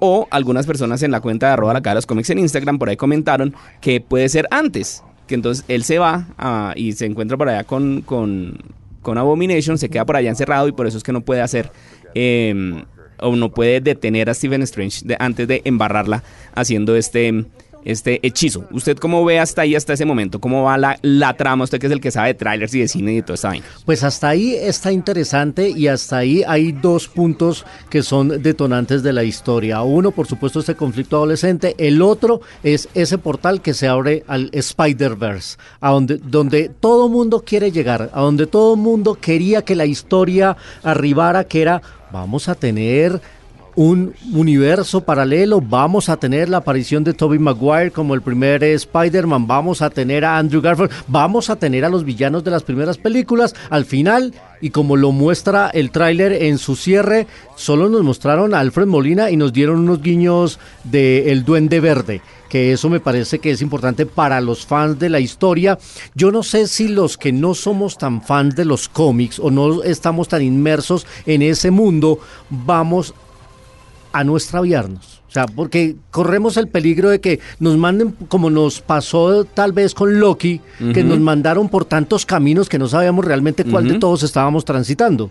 O 0.00 0.28
algunas 0.30 0.66
personas 0.66 1.02
en 1.02 1.10
la 1.10 1.20
cuenta 1.20 1.46
de 1.46 1.52
arroba 1.54 1.72
la 1.72 1.82
cara 1.82 1.94
de 1.94 1.98
los 1.98 2.06
cómics 2.06 2.30
en 2.30 2.38
Instagram 2.38 2.78
por 2.78 2.88
ahí 2.88 2.96
comentaron 2.96 3.54
que 3.80 4.00
puede 4.00 4.28
ser 4.28 4.46
antes 4.50 5.02
que 5.30 5.36
entonces 5.36 5.64
él 5.68 5.84
se 5.84 6.00
va 6.00 6.26
ah, 6.38 6.74
y 6.76 6.92
se 6.92 7.06
encuentra 7.06 7.36
por 7.36 7.48
allá 7.48 7.62
con, 7.62 8.02
con, 8.02 8.58
con, 9.00 9.16
Abomination, 9.16 9.78
se 9.78 9.88
queda 9.88 10.04
por 10.04 10.16
allá 10.16 10.28
encerrado 10.28 10.66
y 10.66 10.72
por 10.72 10.88
eso 10.88 10.98
es 10.98 11.04
que 11.04 11.12
no 11.12 11.22
puede 11.22 11.40
hacer... 11.40 11.70
Em, 12.14 12.82
o 13.22 13.36
no 13.36 13.50
puede 13.50 13.82
detener 13.82 14.30
a 14.30 14.34
Stephen 14.34 14.62
Strange 14.62 15.04
antes 15.18 15.46
de 15.46 15.60
embarrarla 15.66 16.24
haciendo 16.54 16.96
este 16.96 17.44
este 17.84 18.20
hechizo. 18.26 18.64
¿Usted 18.70 18.96
cómo 18.98 19.24
ve 19.24 19.38
hasta 19.38 19.62
ahí, 19.62 19.74
hasta 19.74 19.92
ese 19.92 20.04
momento? 20.04 20.40
¿Cómo 20.40 20.64
va 20.64 20.78
la, 20.78 20.98
la 21.02 21.36
trama? 21.36 21.64
Usted 21.64 21.78
que 21.78 21.86
es 21.86 21.92
el 21.92 22.00
que 22.00 22.10
sabe 22.10 22.28
de 22.28 22.34
trailers 22.34 22.74
y 22.74 22.80
de 22.80 22.88
cine 22.88 23.12
y 23.12 23.16
de 23.16 23.22
toda 23.22 23.34
esta. 23.34 23.52
Pues 23.84 24.04
hasta 24.04 24.28
ahí 24.28 24.54
está 24.54 24.92
interesante 24.92 25.70
y 25.70 25.88
hasta 25.88 26.18
ahí 26.18 26.42
hay 26.46 26.72
dos 26.72 27.08
puntos 27.08 27.64
que 27.88 28.02
son 28.02 28.42
detonantes 28.42 29.02
de 29.02 29.12
la 29.12 29.24
historia. 29.24 29.82
Uno, 29.82 30.10
por 30.10 30.26
supuesto, 30.26 30.60
este 30.60 30.74
conflicto 30.74 31.16
adolescente. 31.16 31.74
El 31.78 32.02
otro 32.02 32.40
es 32.62 32.88
ese 32.94 33.18
portal 33.18 33.60
que 33.60 33.74
se 33.74 33.88
abre 33.88 34.24
al 34.26 34.50
Spider-Verse, 34.52 35.56
a 35.80 35.90
donde, 35.90 36.18
donde 36.18 36.68
todo 36.68 37.08
mundo 37.08 37.44
quiere 37.44 37.70
llegar, 37.72 38.10
a 38.12 38.20
donde 38.20 38.46
todo 38.46 38.76
mundo 38.76 39.16
quería 39.20 39.62
que 39.62 39.76
la 39.76 39.86
historia 39.86 40.56
arribara, 40.82 41.44
que 41.44 41.62
era, 41.62 41.82
vamos 42.12 42.48
a 42.48 42.54
tener 42.54 43.20
un 43.80 44.12
universo 44.34 45.00
paralelo. 45.00 45.62
Vamos 45.62 46.10
a 46.10 46.18
tener 46.18 46.50
la 46.50 46.58
aparición 46.58 47.02
de 47.02 47.14
Tobey 47.14 47.38
Maguire 47.38 47.90
como 47.90 48.12
el 48.12 48.20
primer 48.20 48.62
Spider-Man. 48.62 49.46
Vamos 49.46 49.80
a 49.80 49.88
tener 49.88 50.22
a 50.22 50.36
Andrew 50.36 50.60
Garfield. 50.60 50.90
Vamos 51.08 51.48
a 51.48 51.56
tener 51.56 51.86
a 51.86 51.88
los 51.88 52.04
villanos 52.04 52.44
de 52.44 52.50
las 52.50 52.62
primeras 52.62 52.98
películas. 52.98 53.54
Al 53.70 53.86
final, 53.86 54.34
y 54.60 54.68
como 54.68 54.96
lo 54.96 55.12
muestra 55.12 55.70
el 55.70 55.92
tráiler 55.92 56.42
en 56.42 56.58
su 56.58 56.76
cierre, 56.76 57.26
solo 57.56 57.88
nos 57.88 58.02
mostraron 58.02 58.52
a 58.52 58.60
Alfred 58.60 58.86
Molina 58.86 59.30
y 59.30 59.38
nos 59.38 59.50
dieron 59.50 59.78
unos 59.78 60.02
guiños 60.02 60.58
de 60.84 61.32
El 61.32 61.46
Duende 61.46 61.80
Verde 61.80 62.20
que 62.50 62.72
eso 62.72 62.90
me 62.90 62.98
parece 62.98 63.38
que 63.38 63.52
es 63.52 63.62
importante 63.62 64.06
para 64.06 64.40
los 64.40 64.66
fans 64.66 64.98
de 64.98 65.08
la 65.08 65.20
historia. 65.20 65.78
Yo 66.16 66.32
no 66.32 66.42
sé 66.42 66.66
si 66.66 66.88
los 66.88 67.16
que 67.16 67.30
no 67.30 67.54
somos 67.54 67.96
tan 67.96 68.22
fans 68.22 68.56
de 68.56 68.64
los 68.64 68.88
cómics 68.88 69.38
o 69.38 69.52
no 69.52 69.84
estamos 69.84 70.26
tan 70.26 70.42
inmersos 70.42 71.06
en 71.26 71.42
ese 71.42 71.70
mundo, 71.70 72.18
vamos 72.50 73.14
a 74.12 74.24
no 74.24 74.36
extraviarnos. 74.36 75.20
O 75.28 75.32
sea, 75.32 75.46
porque 75.46 75.94
corremos 76.10 76.56
el 76.56 76.66
peligro 76.66 77.08
de 77.08 77.20
que 77.20 77.38
nos 77.60 77.76
manden, 77.76 78.16
como 78.28 78.50
nos 78.50 78.80
pasó 78.80 79.44
tal 79.44 79.72
vez 79.72 79.94
con 79.94 80.18
Loki, 80.18 80.60
que 80.92 81.04
nos 81.04 81.20
mandaron 81.20 81.68
por 81.68 81.84
tantos 81.84 82.26
caminos 82.26 82.68
que 82.68 82.78
no 82.78 82.88
sabíamos 82.88 83.24
realmente 83.24 83.64
cuál 83.64 83.86
de 83.86 83.98
todos 83.98 84.24
estábamos 84.24 84.64
transitando. 84.64 85.30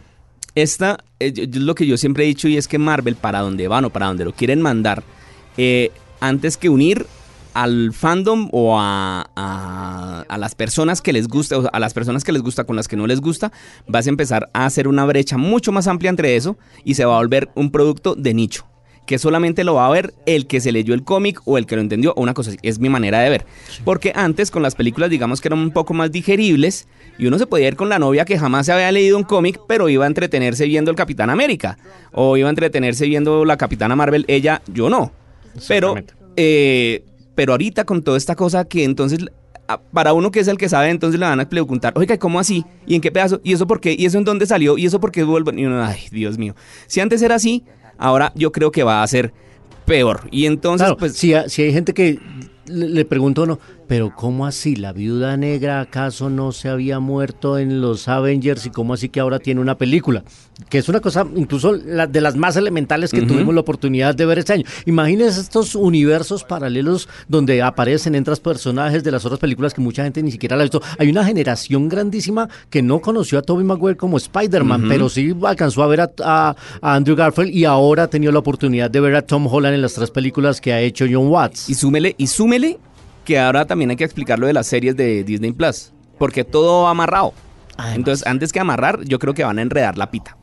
Esta 0.56 1.00
eh, 1.20 1.34
es 1.36 1.56
lo 1.58 1.76
que 1.76 1.86
yo 1.86 1.98
siempre 1.98 2.24
he 2.24 2.28
dicho 2.28 2.48
y 2.48 2.58
es 2.58 2.68
que 2.68 2.78
Marvel, 2.78 3.16
para 3.16 3.40
donde 3.42 3.68
van 3.68 3.86
o 3.86 3.90
para 3.90 4.08
donde 4.08 4.26
lo 4.26 4.34
quieren 4.34 4.62
mandar, 4.62 5.04
eh, 5.58 5.92
antes 6.22 6.58
que 6.58 6.70
unir 6.70 7.06
al 7.54 7.94
fandom 7.94 8.50
o 8.52 8.78
a, 8.80 9.30
a, 9.36 10.38
las 10.38 10.56
personas 10.56 11.02
que 11.02 11.14
les 11.14 11.28
gusta, 11.28 11.58
o 11.58 11.70
a 11.72 11.80
las 11.80 11.94
personas 11.94 12.24
que 12.24 12.32
les 12.32 12.42
gusta 12.42 12.64
con 12.64 12.76
las 12.76 12.88
que 12.88 12.96
no 12.96 13.08
les 13.08 13.22
gusta, 13.22 13.52
vas 13.88 14.06
a 14.06 14.10
empezar 14.10 14.50
a 14.54 14.66
hacer 14.66 14.88
una 14.88 15.06
brecha 15.06 15.38
mucho 15.38 15.72
más 15.72 15.88
amplia 15.88 16.10
entre 16.10 16.36
eso 16.36 16.58
y 16.84 16.96
se 16.96 17.06
va 17.06 17.16
a 17.16 17.20
volver 17.20 17.50
un 17.56 17.72
producto 17.72 18.16
de 18.16 18.34
nicho 18.34 18.66
que 19.10 19.18
solamente 19.18 19.64
lo 19.64 19.74
va 19.74 19.88
a 19.88 19.90
ver 19.90 20.14
el 20.28 20.46
que 20.46 20.62
se 20.62 20.72
leyó 20.72 20.94
el 20.94 21.04
cómic 21.04 21.42
o 21.46 21.58
el 21.58 21.66
que 21.66 21.76
lo 21.76 21.82
entendió, 21.82 22.14
o 22.16 22.22
una 22.22 22.36
cosa 22.36 22.52
así. 22.52 22.60
Es 22.62 22.78
mi 22.78 22.90
manera 22.90 23.20
de 23.22 23.32
ver. 23.32 23.46
Porque 23.84 24.12
antes 24.14 24.52
con 24.52 24.62
las 24.62 24.76
películas, 24.76 25.10
digamos 25.10 25.42
que 25.42 25.48
eran 25.48 25.58
un 25.58 25.72
poco 25.72 25.96
más 25.96 26.12
digeribles, 26.12 26.88
y 27.18 27.26
uno 27.26 27.40
se 27.40 27.48
podía 27.48 27.70
ir 27.70 27.76
con 27.76 27.90
la 27.90 27.98
novia 27.98 28.24
que 28.24 28.38
jamás 28.38 28.68
se 28.68 28.72
había 28.72 28.92
leído 28.92 29.18
un 29.18 29.24
cómic, 29.24 29.62
pero 29.68 29.90
iba 29.90 30.04
a 30.04 30.08
entretenerse 30.08 30.66
viendo 30.66 30.92
el 30.92 30.96
Capitán 30.96 31.32
América, 31.32 31.80
o 32.12 32.38
iba 32.38 32.50
a 32.50 32.52
entretenerse 32.52 33.08
viendo 33.08 33.46
la 33.46 33.58
Capitana 33.58 33.96
Marvel, 33.96 34.26
ella, 34.28 34.62
yo 34.68 34.92
no. 34.92 35.12
Pero 35.68 35.96
eh, 36.36 37.04
pero 37.40 37.54
ahorita 37.54 37.86
con 37.86 38.04
toda 38.04 38.18
esta 38.18 38.36
cosa 38.36 38.66
que 38.66 38.84
entonces 38.84 39.20
a- 39.70 39.80
para 39.80 40.12
uno 40.12 40.30
que 40.30 40.42
es 40.42 40.50
el 40.50 40.58
que 40.58 40.68
sabe, 40.68 40.90
entonces 40.90 41.18
le 41.18 41.26
van 41.26 41.40
a 41.40 41.48
preguntar, 41.48 41.94
oiga, 41.96 42.14
¿y 42.16 42.18
¿cómo 42.18 42.38
así? 42.38 42.66
¿Y 42.86 42.96
en 42.96 43.02
qué 43.02 43.14
pedazo? 43.14 43.40
¿Y 43.46 43.54
eso 43.54 43.66
por 43.66 43.80
qué? 43.80 43.96
¿Y 43.98 44.06
eso 44.08 44.18
en 44.18 44.26
dónde 44.26 44.46
salió? 44.46 44.78
¿Y 44.78 44.86
eso 44.86 45.00
por 45.00 45.10
qué 45.14 45.24
vuelvo? 45.24 45.54
Y 45.54 45.64
uno, 45.66 45.82
ay, 45.82 46.00
Dios 46.12 46.38
mío. 46.38 46.54
Si 46.88 47.00
antes 47.00 47.22
era 47.22 47.36
así, 47.36 47.64
ahora 47.98 48.34
yo 48.36 48.52
creo 48.52 48.72
que 48.72 48.84
va 48.84 49.02
a 49.02 49.08
ser 49.08 49.32
peor. 49.86 50.28
Y 50.32 50.48
entonces, 50.48 50.84
Claro, 50.84 50.98
pues, 50.98 51.14
si, 51.14 51.32
si 51.48 51.62
hay 51.62 51.72
gente 51.72 51.94
que 51.94 52.20
le, 52.66 52.90
le 52.90 53.06
pregunta 53.06 53.40
a 53.40 53.44
uno, 53.46 53.60
pero 53.90 54.16
¿cómo 54.16 54.46
así? 54.46 54.76
¿La 54.76 54.94
viuda 54.94 55.36
negra 55.36 55.82
acaso 55.82 56.30
no 56.30 56.52
se 56.54 56.70
había 56.70 57.00
muerto 57.00 57.58
en 57.58 57.82
los 57.82 58.08
Avengers 58.08 58.66
y 58.68 58.70
cómo 58.70 58.94
así 58.94 59.10
que 59.10 59.20
ahora 59.20 59.40
tiene 59.40 59.60
una 59.60 59.78
película? 59.78 60.24
Que 60.70 60.78
es 60.78 60.88
una 60.90 61.00
cosa 61.00 61.26
incluso 61.36 61.72
la- 61.74 62.06
de 62.06 62.22
las 62.22 62.36
más 62.36 62.56
elementales 62.56 63.12
que 63.12 63.22
tuvimos 63.24 63.56
la 63.56 63.62
oportunidad 63.62 64.14
de 64.14 64.26
ver 64.28 64.38
este 64.40 64.54
año. 64.54 64.64
Imagínense 64.86 65.42
estos 65.42 65.74
universos 65.74 66.44
paralelos 66.44 67.10
donde 67.28 67.62
aparecen, 67.64 68.14
entras 68.14 68.40
personajes 68.40 69.04
de 69.04 69.10
las 69.12 69.26
otras 69.26 69.40
películas 69.40 69.74
que 69.74 69.82
mucha 69.82 70.04
gente 70.04 70.22
ni 70.22 70.32
siquiera 70.32 70.56
la 70.56 70.62
ha 70.62 70.66
visto. 70.66 70.82
Hay 71.00 71.10
una 71.10 71.26
generación 71.26 71.90
grandísima 71.90 72.48
que 72.70 72.82
no 72.84 73.00
conoció 73.02 73.40
a 73.40 73.42
Tobey 73.42 73.66
Maguire 73.66 73.98
como 73.98 74.18
Spider-Man, 74.18 74.86
pero 74.88 75.10
sí 75.10 75.34
alcanzó 75.44 75.82
a 75.82 75.88
ver 75.88 76.02
a, 76.02 76.12
a- 76.24 76.56
a 76.82 76.94
Andrew 76.96 77.16
Garfield 77.16 77.56
y 77.56 77.66
ahora 77.66 78.04
ha 78.04 78.08
tenido 78.08 78.32
la 78.32 78.40
oportunidad 78.40 78.92
de 78.92 79.00
ver 79.00 79.16
a 79.16 79.22
Tom 79.24 79.48
Holland 79.48 79.74
en 79.76 79.82
las 79.82 79.94
tres 79.96 80.12
películas 80.12 80.62
que 80.62 80.74
ha 80.74 80.80
hecho 80.82 81.06
John 81.10 81.28
Watts. 81.30 81.70
y 81.70 81.74
súmele, 81.74 82.14
y 82.20 82.28
súmele 82.28 82.78
que 83.30 83.38
ahora 83.38 83.66
también 83.66 83.92
hay 83.92 83.96
que 83.96 84.04
explicar 84.04 84.40
lo 84.40 84.48
de 84.48 84.54
las 84.54 84.66
series 84.66 84.98
de 84.98 85.24
Disney 85.24 85.52
Plus, 85.52 85.94
porque 86.18 86.44
todo 86.44 86.86
va 86.86 86.90
amarrado. 86.90 87.32
Además. 87.78 87.96
Entonces, 87.96 88.26
antes 88.26 88.52
que 88.52 88.60
amarrar, 88.60 89.04
yo 89.04 89.20
creo 89.20 89.36
que 89.36 89.44
van 89.44 89.60
a 89.60 89.62
enredar 89.62 90.00
la 90.00 90.10
pita. 90.10 90.36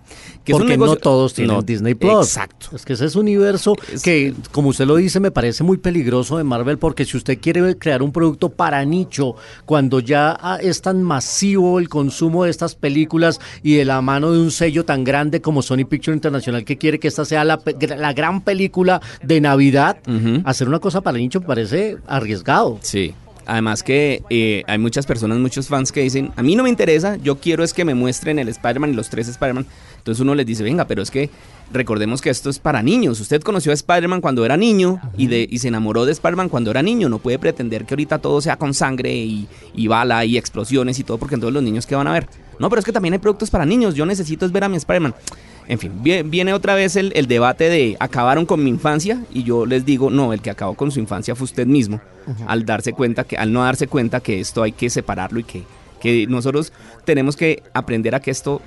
Que 0.47 0.53
es 0.53 0.57
un 0.57 0.63
Porque 0.63 0.79
no 0.79 0.95
todos 0.95 1.35
tienen 1.35 1.57
No, 1.57 1.63
Disney 1.63 1.95
Plus. 1.95 2.25
Exacto. 2.25 2.69
Es 2.77 2.85
que 2.85 2.93
ese 2.93 3.05
es 3.07 3.17
un 3.17 3.23
universo 3.23 3.75
Es- 3.93 4.01
que, 4.01 4.33
como 4.53 4.69
usted 4.69 4.87
lo 4.87 4.95
dice, 4.95 5.19
me 5.19 5.33
parece 5.33 5.65
muy 5.65 5.77
peligroso 5.77 6.39
de 6.39 6.45
Marvel 6.45 6.79
porque 6.79 7.05
si 7.05 7.17
usted 7.17 7.39
quiere 7.41 7.77
crear 7.77 8.01
un 8.01 8.13
producto 8.13 8.49
para 8.49 8.85
nicho, 8.85 9.35
cuando 9.65 9.99
ya 9.99 10.39
ah, 10.41 10.59
es 10.63 10.81
tan 10.83 11.03
masivo 11.03 11.81
el 11.81 11.89
consumo 11.89 12.45
de 12.45 12.51
estas 12.51 12.77
películas 12.77 13.41
y 13.65 13.75
de 13.75 13.85
la 13.85 14.01
mano 14.03 14.31
de 14.31 14.39
un 14.39 14.53
sello 14.53 14.85
tan 14.85 15.03
grande 15.03 15.41
como 15.41 15.63
Sony 15.63 15.85
Picture 15.89 16.15
International 16.15 16.65
que 16.65 16.79
quiere 16.79 17.01
que 17.01 17.09
esta 17.09 17.25
sea 17.25 17.43
la, 17.45 17.61
la 17.99 18.13
gran 18.13 18.41
película 18.41 19.01
de 19.25 19.41
Navidad, 19.41 19.99
hacer 20.45 20.69
una 20.69 20.79
cosa 20.79 21.01
para 21.01 21.19
nicho 21.19 21.41
me 21.41 21.47
parece 21.47 21.97
arriesgado. 22.07 22.79
Sí. 22.83 23.13
Además 23.47 23.83
que 23.83 24.23
eh, 24.29 24.65
hay 24.67 24.79
muchas 24.79 25.07
personas, 25.07 25.39
muchos 25.39 25.69
fans 25.69 25.93
que 25.93 26.01
dicen, 26.01 26.33
a 26.37 26.43
mí 26.43 26.57
no 26.57 26.65
me 26.65 26.69
interesa, 26.69 27.17
yo 27.17 27.37
quiero 27.37 27.63
es 27.63 27.73
que 27.73 27.85
me 27.85 27.95
muestren 27.95 28.39
el 28.39 28.49
Spider-Man 28.49 28.91
y 28.91 28.95
los 28.95 29.09
tres 29.09 29.29
Spider-Man. 29.29 29.67
Entonces 29.99 30.21
uno 30.21 30.35
les 30.35 30.47
dice, 30.47 30.63
venga, 30.63 30.87
pero 30.87 31.03
es 31.03 31.11
que 31.11 31.31
recordemos 31.73 32.21
que 32.21 32.31
esto 32.31 32.51
es 32.51 32.59
para 32.59 32.83
niños. 32.83 33.21
Usted 33.21 33.43
conoció 33.43 33.71
a 33.71 33.75
Spider-Man 33.75 34.21
cuando 34.21 34.45
era 34.45 34.57
niño 34.57 35.01
y, 35.17 35.29
de, 35.29 35.47
y 35.49 35.59
se 35.59 35.69
enamoró 35.69 36.05
de 36.05 36.13
Spider-Man 36.13 36.49
cuando 36.49 36.71
era 36.71 36.83
niño. 36.83 37.09
No 37.09 37.19
puede 37.19 37.39
pretender 37.39 37.85
que 37.85 37.95
ahorita 37.95 38.19
todo 38.19 38.41
sea 38.41 38.57
con 38.57 38.75
sangre 38.75 39.15
y, 39.15 39.49
y 39.75 39.87
bala 39.87 40.25
y 40.25 40.37
explosiones 40.37 40.99
y 40.99 41.05
todo, 41.05 41.19
porque 41.19 41.37
entonces 41.37 41.55
los 41.55 41.63
niños 41.63 41.87
que 41.87 41.95
van 41.95 42.09
a 42.09 42.13
ver. 42.13 42.29
No, 42.59 42.69
pero 42.71 42.81
es 42.81 42.85
que 42.87 42.93
también 42.93 43.13
hay 43.15 43.19
productos 43.19 43.51
para 43.51 43.65
niños. 43.67 43.95
Yo 43.95 44.07
necesito 44.07 44.47
es 44.47 44.53
ver 44.53 44.65
a 44.65 44.69
mi 44.69 44.77
Spider-Man. 44.77 45.15
En 45.69 45.79
fin, 45.79 45.93
vie- 46.03 46.23
viene 46.29 46.55
otra 46.55 46.75
vez 46.77 46.95
el, 46.97 47.13
el 47.17 47.27
debate 47.27 47.69
de 47.69 47.97
acabaron 47.99 48.47
con 48.47 48.63
mi 48.63 48.71
infancia 48.71 49.25
y 49.33 49.43
yo 49.43 49.67
les 49.67 49.85
digo, 49.85 50.11
no, 50.11 50.33
el 50.33 50.41
que 50.41 50.51
acabó 50.51 50.75
con 50.75 50.91
su 50.93 51.01
infancia 51.01 51.35
fue 51.35 51.45
usted 51.45 51.67
mismo, 51.67 52.01
al 52.47 52.65
darse 52.65 52.93
cuenta 52.93 53.25
que, 53.25 53.37
al 53.37 53.53
no 53.53 53.65
darse 53.65 53.89
cuenta 53.89 54.21
que 54.21 54.39
esto 54.41 54.63
hay 54.63 54.71
que 54.71 54.89
separarlo 54.91 55.41
y 55.41 55.45
que, 55.45 55.65
que 56.01 56.27
nosotros 56.29 56.73
tenemos 57.07 57.37
que 57.37 57.63
aprender 57.73 58.15
a 58.15 58.21
que 58.21 58.31
esto 58.31 58.61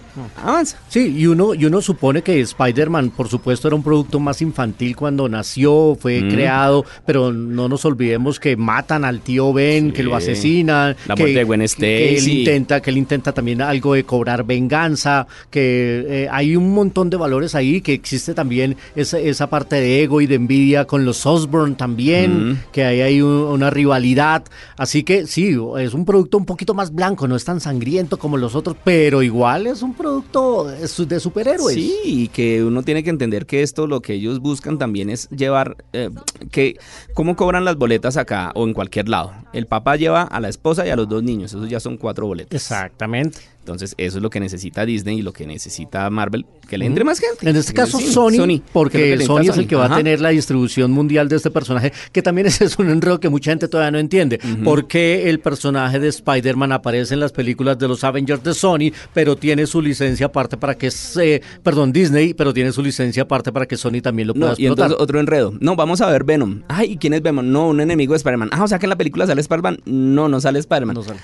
avanza. 0.44 0.78
Sí, 0.88 1.14
y 1.16 1.28
uno, 1.28 1.54
y 1.54 1.66
uno 1.66 1.82
supone 1.82 2.24
que 2.24 2.40
Spider-Man, 2.40 3.12
por 3.12 3.28
supuesto, 3.28 3.68
era 3.68 3.76
un 3.76 3.84
producto 3.84 4.20
más 4.20 4.42
infantil 4.42 4.96
cuando 4.96 5.30
nació, 5.30 5.96
fue 6.00 6.22
Mm. 6.22 6.30
creado, 6.32 6.86
pero 7.06 7.32
no 7.32 7.70
nos 7.70 7.86
olvidemos 7.86 8.40
que 8.40 8.56
matan 8.58 9.06
al 9.06 9.22
tío 9.22 9.54
Ben, 9.54 9.88
Sí. 9.88 9.92
que 9.94 10.04
lo 10.04 10.16
asesinan, 10.16 10.96
La 11.08 11.14
que, 11.16 11.22
muerte 11.24 11.40
de 11.40 11.44
Gwen 11.44 11.62
él 11.62 12.28
intenta, 12.28 12.82
que 12.82 12.90
él 12.90 12.98
intenta 12.98 13.32
también 13.34 13.62
algo 13.62 13.94
de 13.94 14.04
cobrar 14.06 14.44
venganza, 14.46 15.28
que 15.52 16.06
eh, 16.08 16.28
hay 16.32 16.56
un 16.56 16.74
montón 16.74 17.10
de 17.10 17.18
valores 17.18 17.54
ahí, 17.54 17.82
que 17.82 17.94
existe 17.94 18.34
también 18.34 18.78
esa, 18.96 19.20
esa 19.20 19.50
parte 19.50 19.76
de 19.76 20.02
ego 20.04 20.22
y 20.22 20.28
de 20.28 20.36
envidia 20.36 20.86
con 20.86 21.04
los 21.06 21.26
Osborn 21.26 21.76
también, 21.76 22.52
Mm. 22.52 22.58
que 22.72 22.86
ahí 22.86 23.02
hay 23.02 23.22
un- 23.22 23.30
una 23.50 23.70
rivalidad, 23.70 24.44
así 24.78 25.04
que 25.04 25.28
sí, 25.28 25.58
es 25.80 25.94
un 25.94 26.06
producto 26.06 26.38
un 26.38 26.46
poquito 26.46 26.74
más 26.74 26.94
blanco, 26.94 27.28
no 27.28 27.36
es 27.36 27.44
tan 27.44 27.60
sangriento 27.60 28.18
como 28.18 28.29
los 28.38 28.56
otros, 28.56 28.76
pero 28.84 29.24
igual 29.24 29.68
es 29.68 29.82
un 29.82 29.94
producto 29.94 30.66
de 30.66 31.20
superhéroes. 31.20 31.76
Sí, 31.76 31.96
y 32.04 32.28
que 32.28 32.64
uno 32.64 32.84
tiene 32.84 33.04
que 33.04 33.10
entender 33.10 33.46
que 33.46 33.64
esto 33.64 33.88
lo 33.88 34.02
que 34.02 34.14
ellos 34.14 34.40
buscan 34.40 34.78
también 34.78 35.10
es 35.10 35.30
llevar, 35.30 35.78
eh, 35.94 36.10
que 36.52 36.78
cómo 37.14 37.36
cobran 37.36 37.66
las 37.66 37.78
boletas 37.78 38.18
acá 38.18 38.52
o 38.56 38.66
en 38.66 38.74
cualquier 38.74 39.10
lado. 39.10 39.34
El 39.54 39.66
papá 39.66 39.96
lleva 39.96 40.24
a 40.24 40.40
la 40.40 40.50
esposa 40.50 40.86
y 40.86 40.90
a 40.90 40.96
los 40.96 41.08
dos 41.08 41.24
niños, 41.24 41.54
esos 41.54 41.70
ya 41.70 41.80
son 41.80 41.98
cuatro 41.98 42.28
boletas. 42.28 42.54
Exactamente. 42.54 43.40
Entonces 43.70 43.96
eso 43.98 44.18
es 44.18 44.22
lo 44.24 44.30
que 44.30 44.40
necesita 44.40 44.86
Disney 44.86 45.20
y 45.20 45.22
lo 45.22 45.32
que 45.34 45.46
necesita 45.46 46.10
Marvel, 46.10 46.46
que 46.68 46.78
le 46.78 46.86
entre 46.86 47.04
más 47.04 47.20
gente. 47.20 47.50
En 47.50 47.56
este 47.56 47.74
caso 47.74 47.98
Sí, 48.00 48.12
Sony, 48.12 48.62
porque 48.74 48.98
necesita 49.12 49.26
Sony 49.28 49.42
es 49.52 49.58
el 49.58 49.68
que 49.68 49.76
va 49.76 49.86
Ajá. 49.86 49.96
a 49.96 49.98
tener 49.98 50.22
la 50.22 50.30
distribución 50.30 50.92
mundial 50.92 51.30
de 51.30 51.36
este 51.36 51.52
personaje, 51.52 51.92
que 52.12 52.22
también 52.22 52.48
ese 52.48 52.66
es 52.66 52.78
un 52.80 52.90
enredo 52.90 53.20
que 53.20 53.30
mucha 53.30 53.52
gente 53.52 53.68
todavía 53.68 53.92
no 53.92 54.00
entiende. 54.00 54.40
¿Por 54.64 54.88
qué 54.88 55.30
el 55.30 55.40
personaje 55.40 56.00
de 56.00 56.08
Spider-Man 56.08 56.72
aparece 56.72 57.14
en 57.14 57.20
las 57.20 57.32
películas 57.32 57.78
de 57.78 57.88
los 57.88 58.04
Avengers 58.04 58.44
de 58.44 58.54
Sony, 58.54 58.92
pero 59.14 59.36
tiene 59.36 59.66
su 59.68 59.82
licencia 59.82 60.28
aparte 60.28 60.58
para 60.58 60.76
que 60.76 60.90
se, 60.92 61.42
perdón, 61.64 61.92
Disney, 61.92 62.34
pero 62.34 62.54
tiene 62.54 62.72
su 62.72 62.82
licencia 62.82 63.24
aparte 63.24 63.52
para 63.52 63.66
que 63.68 63.78
Sony 63.78 64.02
también 64.02 64.28
lo 64.28 64.34
pueda 64.34 64.48
No, 64.52 64.56
y 64.58 64.66
explotar? 64.66 64.86
entonces 64.88 65.04
otro 65.04 65.20
enredo. 65.20 65.54
No, 65.60 65.76
vamos 65.76 66.02
a 66.02 66.10
ver 66.10 66.24
Venom. 66.24 66.64
Ay, 66.68 66.94
¿y 66.94 66.98
quién 66.98 67.14
es 67.14 67.22
Venom? 67.22 67.50
No, 67.52 67.68
un 67.70 67.80
enemigo 67.82 68.14
de 68.14 68.18
Spider-Man. 68.18 68.50
Ah, 68.52 68.64
o 68.64 68.68
sea 68.68 68.80
que 68.80 68.86
en 68.86 68.90
la 68.92 68.96
película 68.98 69.28
sale 69.28 69.42
Spider-Man. 69.42 69.80
No, 69.86 70.28
no 70.30 70.40
sale 70.42 70.60
Spider-Man. 70.60 70.96
No 70.96 71.04
sale. 71.04 71.20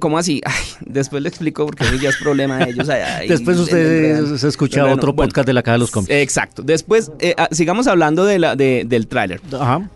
¿Cómo 0.00 0.18
así? 0.18 0.40
Ay, 0.44 0.54
después 0.86 1.22
le 1.22 1.28
explico 1.28 1.66
porque 1.66 1.84
eso 1.84 1.96
ya 1.96 2.10
es 2.10 2.16
problema 2.16 2.58
de 2.58 2.70
ellos. 2.70 2.88
Ay, 2.88 3.28
Después 3.28 3.58
usted 3.58 4.18
el 4.30 4.38
se 4.38 4.48
escucha 4.48 4.80
Bueno, 4.82 4.94
otro 4.96 5.12
bueno, 5.12 5.28
podcast 5.28 5.46
de 5.46 5.52
la 5.52 5.62
Caja 5.62 5.72
de 5.74 5.78
los 5.80 5.90
Cómics. 5.90 6.10
Exacto. 6.12 6.62
Después, 6.62 7.10
eh, 7.18 7.34
ah, 7.36 7.48
sigamos 7.50 7.86
hablando 7.86 8.24
de 8.24 8.38
la, 8.38 8.56
de- 8.56 8.84
del 8.86 9.06
tráiler. 9.08 9.40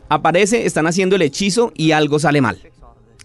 Aparece, 0.09 0.67
están 0.67 0.87
haciendo 0.87 1.17
el 1.17 1.23
hechizo 1.23 1.73
y 1.77 1.93
algo 1.93 2.19
sale 2.19 2.41
mal. 2.41 2.59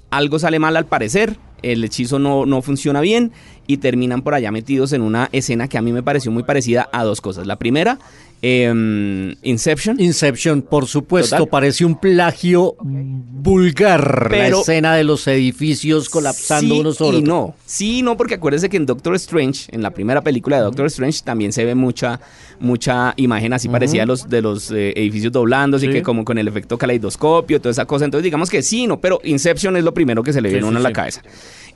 Algo 0.10 0.39
sale 0.39 0.60
mal 0.60 0.77
al 0.77 0.86
parecer, 0.86 1.36
el 1.63 1.84
hechizo 1.84 2.17
no, 2.20 2.46
no 2.46 2.62
funciona 2.62 3.01
bien 3.01 3.32
y 3.65 3.77
terminan 3.77 4.22
por 4.22 4.34
allá 4.36 4.51
metidos 4.51 4.94
en 4.94 5.01
una 5.01 5.27
escena 5.34 5.67
que 5.67 5.77
a 5.77 5.82
mí 5.82 5.91
me 5.91 6.01
pareció 6.01 6.32
muy 6.32 6.44
parecida 6.44 6.88
a 6.94 7.03
dos 7.03 7.20
cosas. 7.20 7.46
La 7.46 7.58
primera, 7.58 8.00
em, 8.41 9.36
Inception. 9.44 10.00
Inception, 10.00 10.62
por 10.62 10.86
supuesto, 10.88 11.36
Total. 11.38 11.50
parece 11.50 11.86
un 11.86 12.00
plagio 12.00 12.75
vulgar. 12.82 14.27
Pero- 14.29 14.56
la 14.58 14.62
escena 14.62 14.96
de 14.96 15.03
los 15.03 15.27
edificios 15.27 16.10
colapsando 16.10 16.75
sí 16.75 16.82
uno 16.82 16.91
sobre 16.94 17.17
y 17.17 17.22
otro. 17.22 17.34
no. 17.34 17.56
Sí, 17.65 18.01
no, 18.01 18.17
porque 18.17 18.36
acuérdese 18.36 18.70
que 18.70 18.77
en 18.77 18.86
Doctor 18.86 19.15
Strange, 19.15 19.65
en 19.72 19.82
la 19.82 19.91
primera 19.91 20.22
película 20.22 20.58
de 20.58 20.63
Doctor 20.63 20.86
Strange, 20.88 21.22
también 21.24 21.51
se 21.53 21.65
ve 21.65 21.75
mucha, 21.75 22.20
mucha 22.60 23.13
imagen 23.17 23.53
así 23.53 23.70
parecida 23.70 24.01
de 24.01 24.08
los, 24.08 24.29
de 24.29 24.41
los 24.41 24.72
eh, 24.72 24.94
edificios 24.96 25.32
doblándose 25.32 25.86
y 25.86 25.89
Sí. 25.89 25.94
que 25.94 26.03
como 26.03 26.25
con 26.25 26.38
el 26.38 26.48
efecto 26.48 26.77
caleidoscopio, 26.77 27.60
toda 27.62 27.72
esa 27.72 27.86
cosa. 27.86 28.06
Entonces, 28.06 28.24
digamos 28.24 28.50
que 28.50 28.62
sí, 28.62 28.88
no, 28.88 29.00
pero 29.00 29.20
Inception 29.24 29.77
es 29.77 29.84
lo 29.84 29.94
primero 29.94 30.24
que 30.24 30.34
se 30.34 30.41
le 30.41 30.50
viene 30.50 30.65
a 30.65 30.67
sí, 30.67 30.70
uno 30.70 30.79
a 30.79 30.82
la 30.82 30.89
sí. 30.89 30.94
cabeza. 30.94 31.22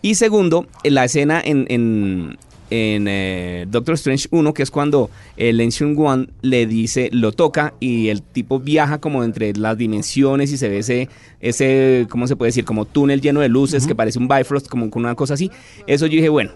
Y 0.01 0.15
segundo, 0.15 0.65
la 0.83 1.05
escena 1.05 1.41
en, 1.43 1.65
en, 1.69 2.37
en, 2.71 3.07
eh, 3.07 3.65
Doctor 3.69 3.93
Strange 3.95 4.27
1, 4.31 4.53
que 4.53 4.63
es 4.63 4.71
cuando 4.71 5.11
el 5.37 5.59
Ancient 5.59 5.97
One 5.99 6.29
le 6.41 6.65
dice, 6.65 7.09
lo 7.11 7.33
toca 7.33 7.73
y 7.79 8.07
el 8.07 8.23
tipo 8.23 8.59
viaja 8.59 8.99
como 8.99 9.23
entre 9.23 9.53
las 9.53 9.77
dimensiones 9.77 10.51
y 10.51 10.57
se 10.57 10.69
ve 10.69 10.79
ese, 10.79 11.09
ese 11.41 12.07
¿cómo 12.09 12.27
se 12.27 12.35
puede 12.35 12.49
decir? 12.49 12.65
Como 12.65 12.85
túnel 12.85 13.21
lleno 13.21 13.41
de 13.41 13.49
luces 13.49 13.85
que 13.85 13.93
parece 13.93 14.17
un 14.17 14.27
Bifrost, 14.27 14.67
como 14.67 14.89
con 14.89 15.03
una 15.03 15.15
cosa 15.15 15.35
así. 15.35 15.51
Eso 15.85 16.07
yo 16.07 16.15
dije, 16.15 16.29
bueno, 16.29 16.51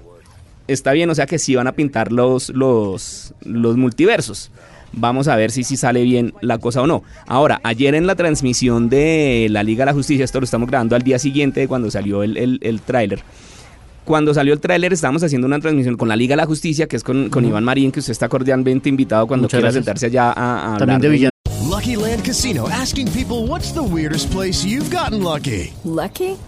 está 0.68 0.94
bien, 0.94 1.10
o 1.10 1.16
sea 1.16 1.26
que 1.26 1.38
sí 1.38 1.54
van 1.54 1.68
a 1.68 1.74
pintar 1.74 2.12
los, 2.12 2.50
los, 2.50 3.34
los 3.42 3.78
multiversos. 3.78 4.52
Vamos 4.94 5.28
a 5.28 5.36
ver 5.36 5.52
si, 5.52 5.66
si 5.66 5.76
sale 5.76 6.04
bien 6.04 6.34
la 6.42 6.58
cosa 6.58 6.82
o 6.82 6.88
no. 6.88 7.04
Ahora, 7.28 7.60
ayer 7.64 7.96
en 7.96 8.08
la 8.08 8.16
transmisión 8.16 8.88
de 8.88 9.48
la 9.50 9.62
Liga 9.64 9.84
de 9.84 9.88
la 9.88 9.94
Justicia, 9.94 10.24
esto 10.24 10.40
lo 10.40 10.46
estamos 10.46 10.70
grabando 10.70 10.96
al 10.96 11.02
día 11.02 11.20
siguiente 11.20 11.60
de 11.60 11.68
cuando 11.68 11.92
salió 11.92 12.24
el, 12.24 12.38
el, 12.38 12.60
el 12.62 12.80
tráiler. 12.80 13.22
Cuando 14.06 14.34
salió 14.34 14.54
el 14.54 14.60
tráiler 14.60 14.94
estábamos 14.94 15.24
haciendo 15.24 15.48
una 15.48 15.60
transmisión 15.60 15.98
con 15.98 16.08
la 16.08 16.16
Liga 16.16 16.34
de 16.34 16.38
la 16.38 16.46
Justicia, 16.46 16.88
que 16.88 16.96
es 16.96 17.04
con, 17.04 17.30
con 17.30 17.44
Iván 17.44 17.64
Marín, 17.64 17.92
que 17.92 18.00
usted 18.00 18.12
está 18.12 18.30
cordialmente 18.30 18.88
invitado 18.88 19.26
cuando 19.28 19.46
Muchas 19.46 19.58
quiera 19.58 19.72
gracias. 19.72 19.84
sentarse 19.86 20.06
allá 20.06 20.32
a, 20.32 20.76
a 20.76 20.78
También 20.78 20.96
hablar 20.98 21.02
de 21.02 21.10
Villano. 21.10 21.30
Lucky 21.68 21.96
Land 21.96 22.24
Casino 22.24 22.70
asking 22.70 23.08
people 23.12 23.48
what's 23.48 23.72
the 23.74 23.82
weirdest 23.82 24.32
place 24.32 24.64
you've 24.64 24.96
gotten 24.96 25.24
lucky? 25.24 25.74
Lucky? 25.84 26.38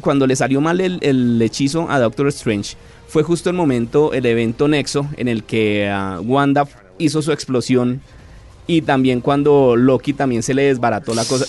cuando 0.00 0.26
le 0.26 0.36
salió 0.36 0.60
mal 0.60 0.80
el, 0.80 0.98
el 1.02 1.40
hechizo 1.40 1.90
a 1.90 1.98
Doctor 1.98 2.28
Strange, 2.28 2.76
fue 3.08 3.22
justo 3.22 3.50
el 3.50 3.56
momento, 3.56 4.12
el 4.12 4.26
evento 4.26 4.68
Nexo, 4.68 5.08
en 5.16 5.28
el 5.28 5.44
que 5.44 5.88
ah, 5.88 6.20
Wanda 6.22 6.66
hizo 6.98 7.22
su 7.22 7.32
explosión 7.32 8.00
y 8.66 8.82
también 8.82 9.20
cuando 9.20 9.76
Loki 9.76 10.12
también 10.12 10.42
se 10.42 10.54
le 10.54 10.62
desbarató 10.62 11.14
la 11.14 11.24
cosa. 11.24 11.46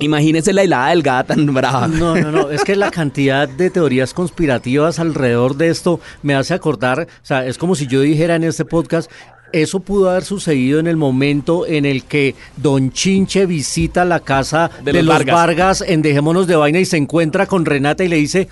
Imagínense 0.00 0.52
la 0.52 0.62
helada 0.62 0.90
delgada 0.90 1.24
tan 1.24 1.52
brava. 1.52 1.88
No, 1.88 2.14
no, 2.14 2.30
no, 2.30 2.50
es 2.50 2.62
que 2.62 2.76
la 2.76 2.90
cantidad 2.92 3.48
de 3.48 3.70
teorías 3.70 4.14
conspirativas 4.14 5.00
alrededor 5.00 5.56
de 5.56 5.70
esto 5.70 6.00
me 6.22 6.36
hace 6.36 6.54
acordar, 6.54 7.08
o 7.22 7.26
sea, 7.26 7.44
es 7.44 7.58
como 7.58 7.74
si 7.74 7.88
yo 7.88 8.00
dijera 8.00 8.36
en 8.36 8.44
este 8.44 8.64
podcast, 8.64 9.10
eso 9.52 9.80
pudo 9.80 10.10
haber 10.10 10.24
sucedido 10.24 10.78
en 10.80 10.86
el 10.86 10.96
momento 10.96 11.66
en 11.66 11.84
el 11.86 12.04
que 12.04 12.34
Don 12.56 12.92
Chinche 12.92 13.46
visita 13.46 14.04
la 14.04 14.20
casa 14.20 14.70
de, 14.84 14.92
De 14.92 15.02
los, 15.02 15.14
Vargas. 15.14 15.34
Vargas. 15.34 15.84
en 15.86 16.02
Dejémonos 16.02 16.46
de 16.46 16.56
Vaina 16.56 16.78
y 16.80 16.84
se 16.84 16.96
encuentra 16.96 17.46
con 17.46 17.64
Renata 17.64 18.04
y 18.04 18.08
le 18.08 18.16
dice, 18.16 18.48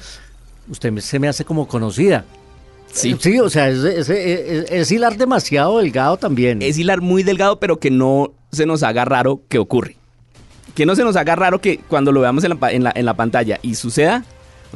usted 0.71 0.97
se 0.99 1.19
me 1.19 1.29
hace 1.29 1.45
como 1.45 1.67
conocida. 1.69 2.25
Sí. 2.93 3.15
Sí, 3.21 3.39
o 3.41 3.51
sea, 3.51 3.69
es, 3.69 3.79
es- 3.85 4.09
es- 4.09 4.71
es 4.71 4.91
hilar 4.93 5.17
demasiado 5.19 5.79
delgado 5.79 6.17
también. 6.17 6.63
Es 6.63 6.79
hilar 6.79 7.01
muy 7.03 7.23
delgado, 7.23 7.59
pero 7.61 7.79
que 7.79 7.91
no 7.91 8.33
se 8.53 8.65
nos 8.65 8.83
haga 8.83 9.05
raro 9.05 9.43
que 9.49 9.59
ocurre. 9.59 9.97
Que 10.75 10.87
no 10.87 10.95
se 10.97 11.05
nos 11.05 11.17
haga 11.17 11.37
raro 11.37 11.61
que 11.61 11.79
cuando 11.89 12.13
lo 12.13 12.21
veamos 12.21 12.45
en 12.45 12.51
la, 12.51 12.57
pa- 12.57 12.73
en 12.73 12.85
la, 12.85 12.93
en 12.95 13.05
la 13.05 13.15
pantalla 13.15 13.59
y 13.61 13.75
suceda, 13.75 14.25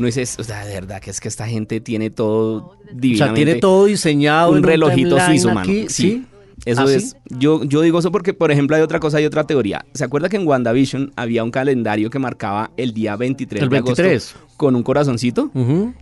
uno 0.00 0.06
dice, 0.06 0.22
o 0.38 0.44
sea, 0.44 0.64
de 0.64 0.74
verdad 0.74 1.00
que 1.00 1.10
es 1.10 1.20
que 1.20 1.28
esta 1.28 1.46
gente 1.46 1.80
tiene 1.80 2.10
todo 2.10 2.76
o 2.76 3.16
sea, 3.16 3.32
tiene 3.34 3.54
todo 3.56 3.84
diseñado. 3.86 4.50
en 4.52 4.58
un 4.58 4.62
relojito 4.64 5.18
suizo, 5.20 5.48
mano. 5.48 5.60
aquí, 5.60 5.86
Sí. 5.88 6.26
Eso 6.66 6.82
¿Ah, 6.82 6.86
sí? 6.88 6.94
es. 6.96 7.16
Yo, 7.30 7.64
yo 7.64 7.80
digo 7.80 8.00
eso 8.00 8.12
porque, 8.12 8.34
por 8.34 8.50
ejemplo, 8.52 8.76
hay 8.76 8.82
otra 8.82 9.00
cosa, 9.00 9.16
hay 9.16 9.24
otra 9.24 9.44
teoría. 9.44 9.86
¿Se 9.94 10.04
acuerda 10.04 10.28
que 10.28 10.36
en 10.36 10.46
WandaVision 10.46 11.10
había 11.16 11.42
un 11.42 11.50
calendario 11.50 12.10
que 12.10 12.18
marcaba 12.18 12.70
el 12.76 12.92
día 12.92 13.16
23 13.16 13.62
El 13.62 13.68
de 13.70 13.78
agosto 13.78 14.02
23. 14.02 14.34
con 14.58 14.76
un 14.76 14.82
corazoncito? 14.82 15.50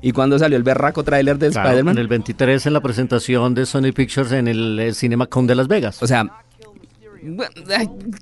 ¿Y 0.03 0.11
cuando 0.11 0.37
salió 0.37 0.57
el 0.57 0.65
berraco 0.65 1.05
tráiler 1.05 1.39
de 1.39 1.51
Claro, 1.51 1.69
Spider-Man? 1.69 1.95
en 1.97 2.01
el 2.01 2.09
23 2.09 2.67
en 2.67 2.73
la 2.73 2.81
presentación 2.81 3.55
de 3.55 3.67
Sony 3.67 3.93
Pictures 3.95 4.33
en 4.33 4.49
el 4.49 4.81
eh, 4.81 4.95
CinemaCon 4.95 5.47
de 5.47 5.55
Las 5.55 5.69
Vegas. 5.69 6.03
O 6.03 6.09
sea, 6.09 6.29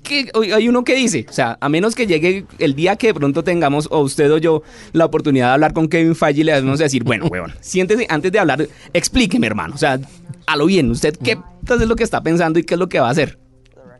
¿qué? 0.03 0.29
Hay 0.53 0.67
uno 0.67 0.83
que 0.83 0.95
dice, 0.95 1.25
o 1.29 1.33
sea, 1.33 1.57
a 1.59 1.69
menos 1.69 1.95
que 1.95 2.07
llegue 2.07 2.45
el 2.59 2.75
día 2.75 2.95
que 2.95 3.07
de 3.07 3.13
pronto 3.13 3.43
tengamos, 3.43 3.87
o 3.91 3.99
usted 4.01 4.31
o 4.31 4.37
yo, 4.37 4.63
la 4.93 5.05
oportunidad 5.05 5.47
de 5.47 5.53
hablar 5.53 5.73
con 5.73 5.87
Kevin 5.87 6.15
Feige, 6.15 6.43
le 6.43 6.53
vamos 6.53 6.79
a 6.79 6.83
decir, 6.83 7.03
bueno, 7.03 7.25
weón, 7.31 7.53
siéntese 7.61 8.05
antes 8.09 8.31
de 8.31 8.39
hablar, 8.39 8.67
explíqueme, 8.93 9.47
hermano, 9.47 9.75
o 9.75 9.77
sea, 9.77 9.99
a 10.45 10.55
lo 10.55 10.65
bien, 10.65 10.89
usted 10.91 11.15
qué 11.21 11.37
es 11.69 11.87
lo 11.87 11.95
que 11.95 12.03
está 12.03 12.21
pensando 12.21 12.59
y 12.59 12.63
qué 12.63 12.75
es 12.75 12.79
lo 12.79 12.89
que 12.89 12.99
va 12.99 13.07
a 13.07 13.11
hacer. 13.11 13.39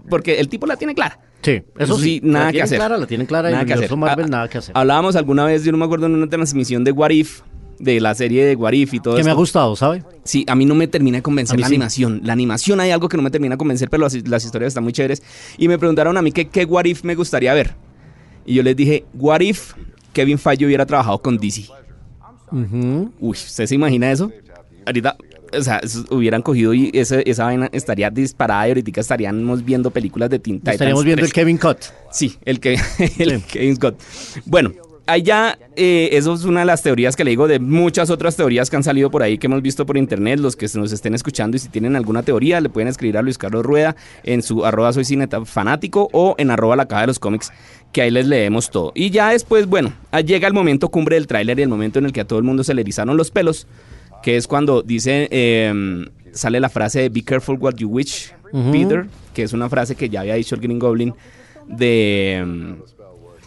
Porque 0.10 0.40
el 0.40 0.48
tipo 0.48 0.66
la 0.66 0.78
tiene 0.78 0.96
clara. 0.96 1.20
Sí, 1.42 1.62
eso 1.78 1.98
sí, 1.98 2.20
nada 2.24 2.52
que 2.52 2.62
hacer. 2.62 2.78
clara, 2.78 2.98
la 2.98 3.06
tienen 3.06 3.28
clara, 3.28 3.50
Nada 3.50 3.62
el 3.62 3.68
que 3.68 3.74
hacer. 3.74 3.96
Marvel, 3.96 4.26
Ah, 4.26 4.30
nada 4.30 4.48
que 4.50 4.58
hacer. 4.58 4.76
Hablábamos 4.76 5.16
alguna 5.16 5.46
vez, 5.46 5.64
yo 5.64 5.72
no 5.72 5.78
me 5.78 5.86
acuerdo, 5.86 6.08
en 6.08 6.16
una 6.16 6.28
transmisión 6.28 6.84
de 6.84 6.92
What 6.92 7.12
If, 7.12 7.42
de 7.80 8.00
la 8.00 8.16
serie 8.16 8.46
de 8.46 8.56
What 8.56 8.74
If 8.74 8.94
y 8.94 9.00
todo 9.00 9.16
Que 9.16 9.24
me 9.24 9.32
ha 9.32 9.36
gustado, 9.36 9.76
¿sabe? 9.76 10.04
Sí, 10.24 10.46
a 10.48 10.56
mí 10.56 10.66
no 10.66 10.76
me 10.76 10.88
termina 10.88 11.18
de 11.18 11.22
convencer 11.22 11.60
la 11.60 11.68
sí. 11.68 11.76
animación. 11.76 12.22
La 12.24 12.34
animación 12.34 12.80
hay 12.80 12.92
algo 12.92 13.10
que 13.10 13.18
no 13.18 13.24
me 13.24 13.32
termina 13.32 13.56
de 13.56 13.58
convencer, 13.58 13.90
pero 13.90 14.04
las, 14.04 14.16
las 14.28 14.46
historias 14.46 14.70
están 14.70 14.84
muy 14.84 14.94
chéveres. 14.94 15.22
Y 15.58 15.68
me 15.68 15.78
preguntaron 15.78 16.18
a 16.18 16.22
mí 16.22 16.32
que 16.32 16.48
qué 16.48 16.66
What 16.66 16.86
If 16.86 17.04
me 17.04 17.16
gustaría 17.16 17.54
ver. 17.54 17.76
Y 18.46 18.56
yo 18.56 18.64
les 18.64 18.76
dije, 18.76 19.06
What 19.14 19.42
If 19.42 19.74
Kevin 20.14 20.38
Feige 20.40 20.66
hubiera 20.66 20.86
trabajado 20.86 21.22
con 21.22 21.38
DC. 21.38 21.66
Ujú. 22.52 23.12
Uy, 23.20 23.32
¿usted 23.32 23.66
se 23.66 23.76
imagina 23.76 24.12
eso? 24.12 24.32
Ahorita, 24.86 25.18
o 25.54 25.62
sea, 25.62 25.82
hubieran 26.10 26.42
cogido 26.42 26.74
y 26.74 26.90
esa, 26.94 27.20
esa 27.20 27.46
vaina 27.46 27.70
estaría 27.72 28.10
disparada 28.10 28.68
y 28.68 28.72
ahorita 28.72 29.02
estaríamos 29.02 29.64
viendo 29.64 29.92
películas 29.92 30.30
de 30.30 30.40
Teen 30.40 30.60
Titans 30.60 30.76
Estaríamos 30.76 31.04
viendo 31.04 31.24
el 31.24 31.32
3. 31.32 31.34
Kevin 31.34 31.58
Cut. 31.58 31.78
Sí, 32.12 32.36
el, 32.46 32.60
que, 32.60 32.80
el 33.20 33.44
Kevin 33.44 33.76
Scott. 33.76 34.02
Bueno, 34.46 34.72
allá, 35.08 35.58
eh, 35.76 36.10
eso 36.12 36.34
es 36.34 36.44
una 36.44 36.60
de 36.60 36.66
las 36.68 36.84
teorías 36.84 37.16
que 37.16 37.24
le 37.24 37.32
digo 37.32 37.48
de 37.48 37.60
muchas 37.60 38.10
otras 38.10 38.36
teorías 38.36 38.70
que 38.70 38.76
han 38.76 38.84
salido 38.84 39.10
por 39.10 39.24
ahí 39.24 39.38
que 39.38 39.48
hemos 39.48 39.62
visto 39.62 39.86
por 39.86 39.98
internet. 39.98 40.40
Los 40.40 40.56
que 40.56 40.68
nos 40.76 40.92
estén 40.92 41.16
escuchando 41.16 41.58
y 41.58 41.60
si 41.60 41.70
tienen 41.70 41.96
alguna 41.96 42.24
teoría, 42.24 42.62
le 42.62 42.70
pueden 42.70 42.88
escribir 42.88 43.18
a 43.18 43.22
Luis 43.22 43.38
Carlos 43.38 43.66
Rueda 43.66 43.96
en 44.24 44.44
su 44.44 44.66
arroba 44.66 44.94
soy 44.94 45.06
cineta 45.06 45.44
fanático 45.46 46.10
o 46.12 46.36
en 46.38 46.52
arroba 46.52 46.76
la 46.76 46.88
caja 46.88 47.02
de 47.02 47.08
los 47.08 47.20
cómics, 47.20 47.52
que 47.92 48.02
ahí 48.04 48.12
les 48.12 48.28
leemos 48.28 48.70
todo. 48.70 48.92
Y 48.94 49.10
ya 49.10 49.32
después, 49.32 49.66
bueno, 49.66 49.94
llega 50.26 50.48
el 50.48 50.54
momento 50.54 50.90
cumbre 50.90 51.16
del 51.16 51.26
tráiler 51.26 51.58
y 51.58 51.64
el 51.64 51.70
momento 51.70 52.00
en 52.00 52.06
el 52.06 52.12
que 52.14 52.22
a 52.22 52.26
todo 52.26 52.38
el 52.38 52.46
mundo 52.46 52.64
se 52.64 52.74
le 52.74 52.82
erizaron 52.82 53.18
los 53.18 53.32
pelos, 53.32 53.66
que 54.22 54.38
es 54.38 54.48
cuando 54.48 54.82
dice, 54.84 55.28
eh, 55.32 56.06
sale 56.34 56.60
la 56.60 56.70
frase 56.70 57.02
de 57.02 57.10
Be 57.10 57.24
careful 57.24 57.58
what 57.60 57.76
you 57.78 57.90
wish. 57.90 58.32
Peter, 58.72 59.08
que 59.34 59.44
es 59.44 59.52
una 59.54 59.68
frase 59.70 59.96
que 59.96 60.08
ya 60.10 60.22
había 60.22 60.36
dicho 60.36 60.56
el 60.56 60.62
Green 60.62 60.80
Goblin 60.80 61.14
de... 61.68 62.42
mm, 62.46 62.74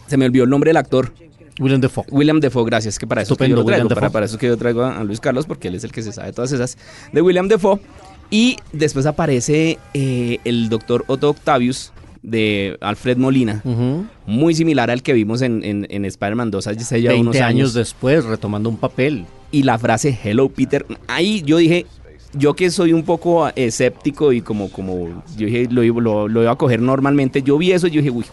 Se 0.07 0.17
me 0.17 0.25
olvidó 0.25 0.43
el 0.43 0.49
nombre 0.49 0.69
del 0.69 0.77
actor. 0.77 1.11
William 1.59 1.81
Defoe. 1.81 2.05
William 2.09 2.39
Defoe, 2.39 2.65
gracias, 2.65 2.97
que 2.97 3.07
para 3.07 3.21
eso 3.21 3.33
es 3.33 3.37
que 3.37 3.43
yo 3.49 3.55
Estupendo, 3.55 3.71
lo 3.71 3.87
traigo, 3.87 3.89
para, 3.89 4.09
para 4.09 4.25
eso 4.25 4.35
es 4.35 4.39
que 4.39 4.47
yo 4.47 4.57
traigo 4.57 4.83
a, 4.83 5.03
Luis 5.03 5.19
Carlos, 5.19 5.45
porque 5.45 5.67
él 5.67 5.75
es 5.75 5.83
el 5.83 5.91
que 5.91 6.01
se 6.01 6.11
sabe 6.11 6.31
todas 6.33 6.51
esas, 6.51 6.77
de 7.11 7.21
William 7.21 7.47
Defoe. 7.47 7.79
Y 8.29 8.57
después 8.71 9.05
aparece 9.05 9.77
eh, 9.93 10.39
el 10.45 10.69
doctor 10.69 11.03
Otto 11.07 11.29
Octavius 11.29 11.91
de 12.23 12.77
Alfred 12.81 13.17
Molina, 13.17 13.61
Ujú. 13.65 14.05
muy 14.25 14.53
similar 14.55 14.89
al 14.91 15.01
que 15.03 15.11
vimos 15.13 15.41
en, 15.41 15.63
en, 15.63 15.87
en 15.89 16.05
Spider-Man 16.05 16.51
2 16.51 16.67
hace 16.67 17.01
ya 17.01 17.09
20 17.09 17.21
unos 17.21 17.35
años. 17.35 17.45
años. 17.47 17.73
después, 17.73 18.23
retomando 18.23 18.69
un 18.69 18.77
papel. 18.77 19.25
Y 19.51 19.63
la 19.63 19.77
frase 19.77 20.17
Hello 20.23 20.47
Peter, 20.49 20.85
ahí 21.07 21.41
yo 21.45 21.57
dije, 21.57 21.85
yo 22.33 22.53
que 22.53 22.69
soy 22.69 22.93
un 22.93 23.03
poco 23.03 23.49
escéptico 23.55 24.31
y 24.31 24.41
como, 24.41 24.69
como 24.71 25.23
yo 25.35 25.47
dije, 25.47 25.67
lo, 25.69 25.83
lo, 25.83 26.27
lo 26.27 26.41
iba 26.43 26.51
a 26.51 26.55
coger 26.55 26.79
normalmente, 26.81 27.41
yo 27.41 27.57
vi 27.57 27.73
eso 27.73 27.87
y 27.87 27.91
yo 27.91 28.01
dije, 28.01 28.11
uy, 28.11 28.25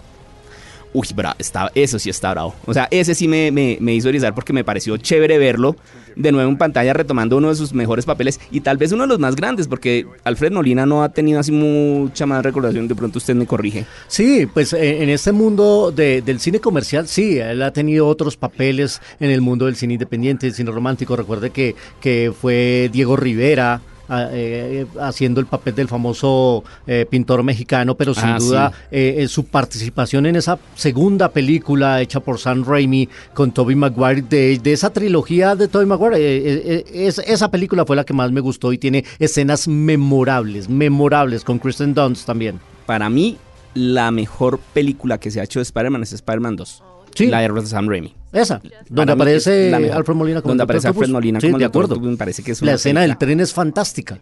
uy, 0.92 1.07
bra, 1.14 1.35
está, 1.38 1.70
eso 1.74 1.98
sí 1.98 2.11
está 2.11 2.31
bravo. 2.33 2.55
O 2.66 2.74
sea, 2.74 2.88
ese 2.90 3.14
sí 3.14 3.29
me, 3.29 3.51
me, 3.51 3.77
me 3.81 3.94
hizo 3.94 4.09
erizar 4.09 4.35
porque 4.35 4.53
me 4.53 4.64
pareció 4.64 4.96
chévere 4.96 5.38
verlo 5.38 5.77
de 6.16 6.33
nuevo 6.33 6.51
en 6.51 6.59
pantalla 6.59 6.92
retomando 6.92 7.37
uno 7.37 7.48
de 7.51 7.55
sus 7.55 7.72
mejores 7.72 8.05
papeles 8.05 8.40
y 8.51 8.61
tal 8.61 8.77
vez 8.77 8.90
uno 8.90 9.05
de 9.05 9.09
los 9.09 9.18
más 9.20 9.37
grandes 9.37 9.68
porque 9.68 10.05
Alfred 10.24 10.51
Molina 10.53 10.85
no 10.85 11.05
ha 11.05 11.11
tenido 11.11 11.38
así 11.38 11.53
mucha 11.53 12.27
más 12.27 12.42
recordación, 12.42 12.88
de 12.88 12.94
pronto 12.96 13.18
usted 13.18 13.35
me 13.37 13.46
corrige. 13.46 13.87
Sí, 14.09 14.46
pues 14.53 14.72
eh, 14.72 15.03
en 15.03 15.11
este 15.11 15.31
mundo 15.33 15.92
de- 15.94 16.22
del 16.22 16.40
cine 16.40 16.59
comercial, 16.59 17.07
sí, 17.07 17.38
él 17.38 17.62
ha 17.62 17.72
tenido 17.72 18.07
otros 18.09 18.37
papeles 18.37 19.01
en 19.20 19.31
el 19.31 19.40
mundo 19.40 19.66
del 19.66 19.77
cine 19.77 19.92
independiente, 19.94 20.46
del 20.46 20.55
cine 20.55 20.70
romántico. 20.72 21.14
Recuerde 21.14 21.51
que, 21.51 21.77
que 22.01 22.33
fue 22.38 22.90
Diego 22.92 23.14
Rivera. 23.16 23.81
Eh, 24.11 24.87
haciendo 25.01 25.40
el 25.40 25.47
papel 25.47 25.75
del 25.75 25.88
famoso 25.88 26.64
eh, 26.87 27.07
pintor 27.09 27.42
mexicano, 27.42 27.94
pero 27.94 28.14
sin 28.14 28.25
Ah, 28.29 28.38
duda 28.38 28.71
sí. 28.71 28.77
eh, 28.92 29.27
su 29.29 29.44
participación 29.44 30.27
en 30.27 30.37
esa 30.37 30.59
segunda 30.75 31.29
película 31.31 32.01
hecha 32.01 32.21
por 32.21 32.38
Sam 32.38 32.64
Raimi 32.66 33.09
con 33.35 33.53
Tobey 33.53 33.77
Maguire, 33.77 34.23
de, 34.23 34.59
de 34.59 34.73
esa 34.73 34.90
trilogía 34.90 35.55
de 35.57 35.68
Tobey 35.68 35.87
Maguire, 35.87 36.85
es- 37.07 37.18
esa 37.18 37.51
película 37.51 37.85
fue 37.85 37.97
la 37.97 38.05
que 38.05 38.14
más 38.14 38.33
me 38.33 38.40
gustó 38.40 38.73
y 38.73 38.79
tiene 38.79 39.05
escenas 39.18 39.68
memorables, 39.68 40.68
memorables, 40.68 41.44
con 41.44 41.59
Kristen 41.59 41.94
Dunst 41.94 42.27
también. 42.27 42.61
Para 42.87 43.09
mí, 43.11 43.37
la 43.75 44.11
mejor 44.11 44.59
película 44.73 45.18
que 45.18 45.31
se 45.31 45.40
ha 45.40 45.44
hecho 45.44 45.59
de 45.59 45.64
Spider-Man 45.64 46.03
es 46.03 46.12
Spider-Man 46.12 46.57
2. 46.57 46.83
Sí. 47.14 47.27
La 47.27 47.40
de 47.40 47.66
Sam 47.66 47.88
Raimi. 47.88 48.14
Esa, 48.33 48.61
donde 48.88 49.12
aparece. 49.12 49.75
Alfred 49.75 50.14
Molina 50.14 50.42
como 50.42 50.51
Donde 50.51 50.64
aparece 50.64 50.88
Alfred 50.88 51.05
Octopus. 51.05 51.12
Molina 51.12 51.40
Sí, 51.40 51.47
como 51.49 51.59
de 51.59 51.64
acuerdo. 51.64 51.99
Me 52.01 52.16
parece 52.16 52.42
que 52.42 52.53
es 52.53 52.62
La 52.62 52.75
escena 52.75 53.01
del 53.01 53.16
tren 53.16 53.40
es 53.40 53.53
fantástica. 53.53 54.18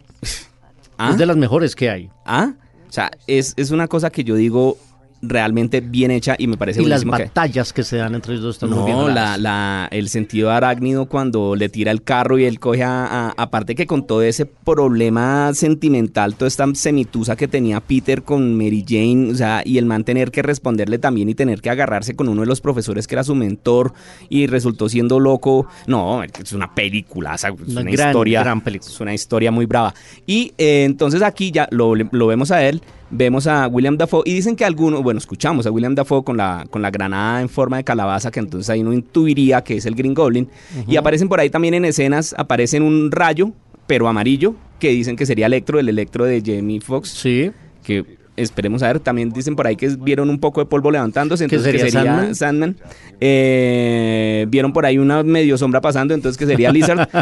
¿Ah? 0.99 1.11
Es 1.11 1.19
de 1.19 1.27
las 1.27 1.37
mejores 1.37 1.75
que 1.75 1.91
hay. 1.91 2.11
¿Ah? 2.25 2.55
O 2.89 2.93
sea, 2.93 3.11
es, 3.27 3.53
es 3.57 3.71
una 3.71 3.89
cosa 3.89 4.11
que 4.11 4.25
yo 4.25 4.37
digo 4.37 4.79
realmente 5.29 5.81
bien 5.81 6.11
hecha 6.11 6.35
y 6.39 6.47
me 6.47 6.57
parece 6.57 6.83
Y 6.83 6.87
las 6.87 7.03
que- 7.05 7.11
batallas 7.11 7.73
que 7.73 7.83
se 7.83 7.97
dan 7.97 8.15
entre 8.15 8.33
ellos 8.35 8.45
dos 8.45 8.57
están 8.57 8.71
muy 8.71 8.85
bien 8.85 8.97
No, 8.97 9.09
la, 9.09 9.37
la, 9.37 9.89
el 9.91 10.09
sentido 10.09 10.51
arácnido 10.51 11.07
cuando 11.07 11.55
le 11.57 11.69
tira 11.69 11.91
el 11.91 12.03
carro 12.03 12.39
y 12.39 12.45
él 12.45 12.59
coge 12.61 12.83
a, 12.83 13.07
a- 13.07 13.35
Aparte 13.37 13.75
que 13.75 13.87
con 13.87 14.07
todo 14.07 14.23
ese 14.23 14.47
problema 14.47 15.53
sentimental, 15.55 16.35
toda 16.37 16.49
esta 16.49 16.67
semitusa 16.75 17.37
que 17.37 17.49
tenía 17.49 17.81
Peter 17.81 18.23
con 18.23 18.57
Mary 18.57 18.85
Jane, 18.87 19.31
o 19.33 19.35
sea, 19.35 19.63
y 19.65 19.79
el 19.79 19.85
man 19.87 20.05
tener 20.05 20.31
que 20.31 20.43
responderle 20.43 20.99
también 20.99 21.29
y 21.29 21.35
tener 21.35 21.61
que 21.61 21.71
agarrarse 21.71 22.15
con 22.15 22.29
uno 22.29 22.43
de 22.43 22.47
los 22.47 22.61
profesores 22.61 23.07
que 23.07 23.15
era 23.15 23.25
su 23.25 23.35
mentor 23.35 23.93
y 24.29 24.47
resultó 24.47 24.89
siendo 24.89 25.19
loco. 25.21 25.67
No, 25.87 26.23
es 26.23 26.53
una 26.53 26.75
película, 26.75 27.35
es 27.35 27.45
una, 27.45 27.81
Una 27.81 27.91
gran, 27.91 28.09
historia. 28.11 28.41
gran 28.43 28.61
película. 28.61 28.91
Es 28.91 29.01
una 29.01 29.15
historia 29.15 29.51
muy 29.51 29.67
brava. 29.67 29.95
Y 30.27 30.53
eh, 30.59 30.85
entonces 30.85 31.23
aquí 31.23 31.51
ya 31.51 31.69
lo, 31.71 31.95
lo 31.95 32.27
vemos 32.27 32.51
a 32.51 32.63
él, 32.67 32.83
vemos 33.11 33.47
a 33.47 33.67
William 33.69 33.97
Dafoe 33.97 34.23
y 34.25 34.35
dicen 34.35 34.57
que 34.57 34.65
algunos, 34.65 35.03
bueno, 35.03 35.19
escuchamos 35.19 35.67
a 35.67 35.71
William 35.71 35.95
Dafoe 35.95 36.25
con 36.25 36.37
la, 36.37 36.67
con 36.71 36.83
la 36.83 36.91
granada 36.91 37.41
en 37.41 37.49
forma 37.49 37.77
de 37.77 37.85
calabaza, 37.85 38.31
que 38.31 38.41
entonces 38.41 38.71
ahí 38.71 38.81
uno 38.81 38.93
intuiría 38.93 39.63
que 39.63 39.77
es 39.77 39.87
el 39.87 39.95
Green 39.95 40.15
Goblin. 40.15 40.49
Y 40.87 40.97
aparecen 40.97 41.29
por 41.29 41.41
ahí 41.41 41.51
también 41.51 41.75
en 41.75 41.85
escenas, 41.85 42.35
aparecen 42.37 42.83
un 42.83 43.11
rayo, 43.11 43.53
pero 43.87 44.09
amarillo, 44.09 44.55
que 44.79 44.91
dicen 44.91 45.17
que 45.17 45.27
sería 45.27 45.47
Electro, 45.47 45.79
el 45.79 45.89
Electro 45.89 46.25
de 46.25 46.43
Jamie 46.45 46.81
Foxx. 46.81 47.11
Sí. 47.11 47.51
Que 47.83 48.05
esperemos 48.37 48.83
a 48.83 48.89
ver, 48.89 49.01
también 49.01 49.31
dicen 49.31 49.57
por 49.57 49.67
ahí 49.67 49.77
que 49.77 49.89
vieron 49.89 50.31
un 50.31 50.39
poco 50.39 50.61
de 50.61 50.67
polvo 50.67 50.91
levantándose, 50.91 51.47
¿Que 51.47 51.57
entonces 51.57 51.73
que 51.73 51.91
sería 51.91 52.05
Sandman? 52.05 52.35
Sandman. 52.35 52.77
Eh, 53.21 54.47
vieron 54.49 54.73
por 54.73 54.87
ahí 54.87 54.99
una 54.99 55.23
medio 55.23 55.57
sombra 55.59 55.81
pasando, 55.81 56.15
entonces 56.15 56.39
que 56.39 56.47
sería 56.47 56.71
Lizard. 56.71 57.09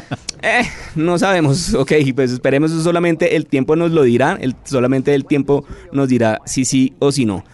Eh, 0.46 0.62
no 0.94 1.18
sabemos, 1.18 1.72
ok, 1.72 1.90
pues 2.14 2.30
esperemos 2.30 2.70
solamente 2.70 3.34
el 3.34 3.46
tiempo 3.46 3.76
nos 3.76 3.92
lo 3.92 4.02
dirá, 4.02 4.36
el, 4.38 4.54
solamente 4.64 5.14
el 5.14 5.24
tiempo 5.24 5.64
nos 5.90 6.10
dirá 6.10 6.42
si 6.44 6.66
sí 6.66 6.92
o 6.98 7.12
si 7.12 7.24
no. 7.24 7.44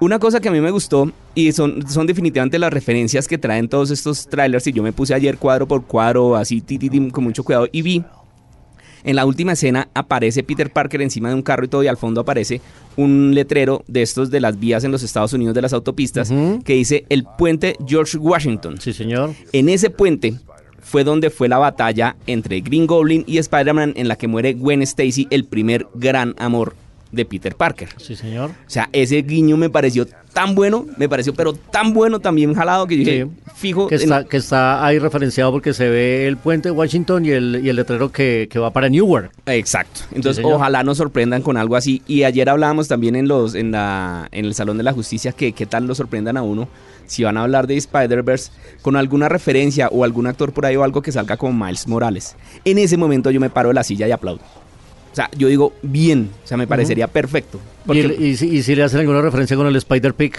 Una 0.00 0.18
cosa 0.18 0.40
que 0.40 0.48
a 0.48 0.52
mí 0.52 0.60
me 0.60 0.70
gustó 0.70 1.10
y 1.34 1.52
son, 1.52 1.86
son 1.88 2.06
definitivamente 2.06 2.58
las 2.58 2.72
referencias 2.72 3.26
que 3.26 3.36
traen 3.36 3.68
todos 3.68 3.90
estos 3.90 4.28
trailers 4.28 4.66
y 4.68 4.72
yo 4.72 4.82
me 4.82 4.92
puse 4.92 5.12
ayer 5.12 5.36
cuadro 5.38 5.66
por 5.66 5.84
cuadro 5.84 6.36
así 6.36 6.60
ti, 6.60 6.78
ti, 6.78 6.88
ti, 6.88 7.10
con 7.10 7.24
mucho 7.24 7.42
cuidado 7.42 7.68
y 7.70 7.82
vi 7.82 8.04
en 9.04 9.16
la 9.16 9.26
última 9.26 9.52
escena 9.52 9.88
aparece 9.94 10.42
Peter 10.42 10.70
Parker 10.70 11.02
encima 11.02 11.28
de 11.28 11.34
un 11.34 11.42
carro 11.42 11.64
y 11.64 11.68
todo 11.68 11.82
y 11.82 11.88
al 11.88 11.96
fondo 11.96 12.20
aparece 12.20 12.60
un 12.96 13.34
letrero 13.34 13.84
de 13.86 14.02
estos 14.02 14.30
de 14.30 14.40
las 14.40 14.58
vías 14.58 14.84
en 14.84 14.92
los 14.92 15.02
Estados 15.02 15.32
Unidos 15.32 15.54
de 15.54 15.62
las 15.62 15.72
autopistas 15.72 16.32
que 16.64 16.74
dice 16.74 17.04
el 17.08 17.24
puente 17.24 17.76
George 17.86 18.18
Washington. 18.18 18.80
Sí, 18.80 18.92
señor. 18.92 19.34
En 19.52 19.68
ese 19.68 19.90
puente 19.90 20.34
fue 20.80 21.04
donde 21.04 21.30
fue 21.30 21.48
la 21.48 21.58
batalla 21.58 22.16
entre 22.26 22.60
Green 22.60 22.86
Goblin 22.86 23.24
y 23.26 23.38
Spider-Man 23.38 23.92
en 23.96 24.08
la 24.08 24.16
que 24.16 24.26
muere 24.26 24.54
Gwen 24.54 24.82
Stacy, 24.82 25.28
el 25.30 25.44
primer 25.44 25.86
gran 25.94 26.34
amor 26.38 26.74
de 27.12 27.24
Peter 27.24 27.54
Parker. 27.54 27.88
Sí, 27.98 28.16
señor. 28.16 28.50
O 28.50 28.70
sea, 28.70 28.88
ese 28.92 29.22
guiño 29.22 29.56
me 29.56 29.70
pareció 29.70 30.06
tan 30.32 30.54
bueno, 30.54 30.86
me 30.96 31.08
pareció 31.08 31.34
pero 31.34 31.52
tan 31.52 31.92
bueno 31.92 32.20
también 32.20 32.54
jalado 32.54 32.86
que 32.86 32.96
yo 32.96 33.04
dije, 33.04 33.26
fijo. 33.58 33.88
Que 33.88 33.96
está, 33.96 34.24
que 34.24 34.36
está 34.38 34.84
ahí 34.86 34.98
referenciado 34.98 35.50
porque 35.52 35.74
se 35.74 35.88
ve 35.88 36.26
el 36.26 36.36
puente 36.36 36.68
de 36.68 36.72
Washington 36.72 37.24
y 37.26 37.30
el, 37.30 37.60
y 37.62 37.68
el 37.68 37.76
letrero 37.76 38.10
que, 38.12 38.48
que 38.50 38.58
va 38.58 38.70
para 38.70 38.88
Newark. 38.88 39.30
Exacto. 39.46 40.00
Entonces, 40.12 40.44
ojalá 40.44 40.82
nos 40.84 40.96
sorprendan 40.98 41.42
con 41.42 41.56
algo 41.56 41.76
así. 41.76 42.02
Y 42.06 42.22
ayer 42.24 42.48
hablábamos 42.48 42.88
también 42.88 43.16
en 43.16 43.28
los 43.28 43.54
en 43.54 43.72
la 43.72 44.28
en 44.32 44.44
el 44.44 44.54
Salón 44.54 44.78
de 44.78 44.84
la 44.84 44.92
Justicia 44.92 45.32
que 45.32 45.52
qué 45.52 45.66
tal 45.66 45.86
lo 45.86 45.94
sorprendan 45.94 46.36
a 46.36 46.42
uno 46.42 46.68
si 47.06 47.24
van 47.24 47.36
a 47.38 47.42
hablar 47.42 47.66
de 47.66 47.76
Spider-Verse 47.76 48.52
con 48.82 48.94
alguna 48.96 49.28
referencia 49.30 49.88
o 49.88 50.04
algún 50.04 50.26
actor 50.26 50.52
por 50.52 50.66
ahí 50.66 50.76
o 50.76 50.84
algo 50.84 51.00
que 51.02 51.10
salga 51.10 51.36
como 51.38 51.64
Miles 51.64 51.88
Morales. 51.88 52.36
En 52.66 52.76
ese 52.78 52.96
momento 52.98 53.30
yo 53.30 53.40
me 53.40 53.48
paro 53.50 53.68
de 53.68 53.74
la 53.74 53.82
silla 53.82 54.06
y 54.06 54.12
aplaudo. 54.12 54.40
O 55.10 55.14
sea, 55.14 55.30
yo 55.36 55.48
digo, 55.48 55.72
bien, 55.82 56.28
o 56.44 56.46
sea, 56.46 56.56
me 56.58 56.66
parecería 56.66 57.08
perfecto. 57.08 57.58
Y, 57.58 57.86
Porque 57.86 58.00
el- 58.02 58.22
y 58.22 58.36
si- 58.36 58.48
y 58.48 58.62
si 58.62 58.74
le 58.76 58.82
hacen 58.82 59.00
alguna 59.00 59.22
referencia 59.22 59.56
con 59.56 59.66
el 59.66 59.74
Spider-Pig. 59.74 60.34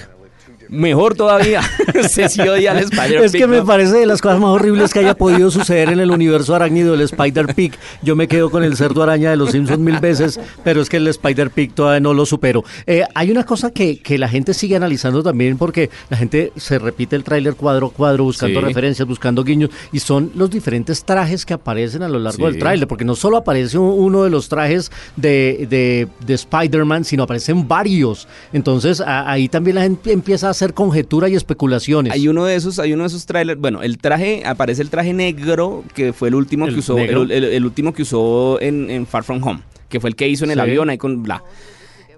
Mejor 0.70 1.16
todavía. 1.16 1.62
Se 2.10 2.30
sí 2.30 2.42
odia 2.42 2.72
al 2.72 2.80
Spider-Pig. 2.80 3.24
Es 3.26 3.32
que 3.32 3.48
me 3.48 3.62
parece 3.64 3.98
de 3.98 4.06
las 4.06 4.22
cosas 4.22 4.40
más 4.40 4.50
horribles 4.52 4.94
que 4.94 5.00
haya 5.00 5.16
podido 5.16 5.50
suceder 5.52 5.90
en 5.90 6.00
el 6.00 6.12
universo 6.12 6.56
arácnido 6.56 6.92
del 6.94 7.02
Spider-Pig. 7.02 7.74
Yo 8.02 8.16
me 8.16 8.28
quedo 8.28 8.50
con 8.50 8.64
el 8.64 8.76
cerdo 8.78 9.04
araña 9.04 9.30
de 9.32 9.38
los 9.38 9.52
Simpsons 9.52 9.80
mil 9.80 10.00
veces, 10.00 10.40
pero 10.64 10.82
es 10.82 10.90
que 10.90 10.98
el 10.98 11.08
Spider-Pig 11.08 11.74
todavía 11.74 12.00
no 12.00 12.14
lo 12.14 12.26
supero. 12.26 12.64
Eh, 12.86 13.04
hay 13.16 13.32
una 13.32 13.44
cosa 13.46 13.72
que, 13.72 14.00
que 14.02 14.18
la 14.18 14.30
gente 14.30 14.54
sigue 14.54 14.76
analizando 14.76 15.24
también 15.24 15.58
porque 15.58 15.90
la 16.10 16.18
gente 16.18 16.52
se 16.56 16.80
repite 16.80 17.16
el 17.16 17.24
tráiler 17.24 17.56
cuadro 17.56 17.88
a 17.88 17.92
cuadro 17.92 18.24
buscando 18.26 18.60
Sí. 18.60 18.66
referencias, 18.66 19.08
buscando 19.08 19.44
guiños 19.44 19.70
y 19.92 20.00
son 20.00 20.32
los 20.36 20.50
diferentes 20.50 21.04
trajes 21.04 21.46
que 21.46 21.54
aparecen 21.54 22.04
a 22.04 22.10
lo 22.10 22.20
largo 22.20 22.46
Sí. 22.46 22.52
del 22.52 22.60
tráiler, 22.60 22.88
porque 22.88 23.06
no 23.06 23.16
solo 23.16 23.38
aparece 23.38 23.78
un- 23.78 24.00
uno 24.04 24.24
de 24.24 24.30
los 24.30 24.50
trajes 24.50 24.92
de, 25.16 25.68
de, 25.70 26.08
de 26.26 26.34
Spider-Man, 26.34 27.04
sino 27.06 27.24
aparecen 27.24 27.68
varios. 27.68 28.28
Entonces 28.54 29.02
a- 29.02 29.30
ahí 29.30 29.50
también 29.50 29.76
la 29.76 29.82
gente 29.84 30.12
empieza 30.12 30.48
a 30.50 30.54
hacer 30.60 30.74
conjetura 30.74 31.30
y 31.30 31.36
especulaciones. 31.36 32.12
Hay 32.14 32.28
uno 32.28 32.44
de 32.46 32.56
esos, 32.56 32.80
hay 32.80 32.94
uno 32.94 33.04
de 33.04 33.08
esos 33.08 33.26
trailers. 33.26 33.60
Bueno, 33.60 33.82
el 33.82 33.98
traje, 33.98 34.44
aparece 34.46 34.82
el 34.82 34.90
traje 34.90 35.14
negro, 35.14 35.84
que 35.96 36.12
fue 36.14 36.28
el 36.28 36.36
último 36.36 36.66
El 36.68 36.74
que 36.74 36.80
usó, 36.80 36.98
el, 36.98 37.32
el- 37.32 37.44
el 37.46 37.66
último 37.66 37.94
que 37.94 38.02
usó 38.04 38.60
en, 38.62 38.90
en 38.90 39.06
Far 39.08 39.24
From 39.24 39.42
Home, 39.44 39.62
que 39.88 40.00
fue 40.00 40.10
el 40.10 40.16
que 40.16 40.28
hizo 40.28 40.44
en 40.46 40.52
el 40.52 40.58
Sí. 40.58 40.62
avión 40.62 40.90
ahí 40.90 40.98
con 40.98 41.24
bla. 41.24 41.44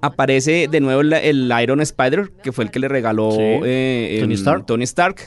Aparece 0.01 0.67
de 0.69 0.79
nuevo 0.79 1.01
el, 1.01 1.13
el 1.13 1.53
Iron 1.61 1.79
Spider, 1.81 2.31
que 2.43 2.51
fue 2.51 2.63
el 2.63 2.71
que 2.71 2.79
le 2.79 2.87
regaló 2.87 3.31
Sí. 3.31 3.37
eh, 3.41 4.17
Tony 4.19 4.33
Stark. 4.33 4.65
Tony 4.65 4.83
Stark. 4.85 5.17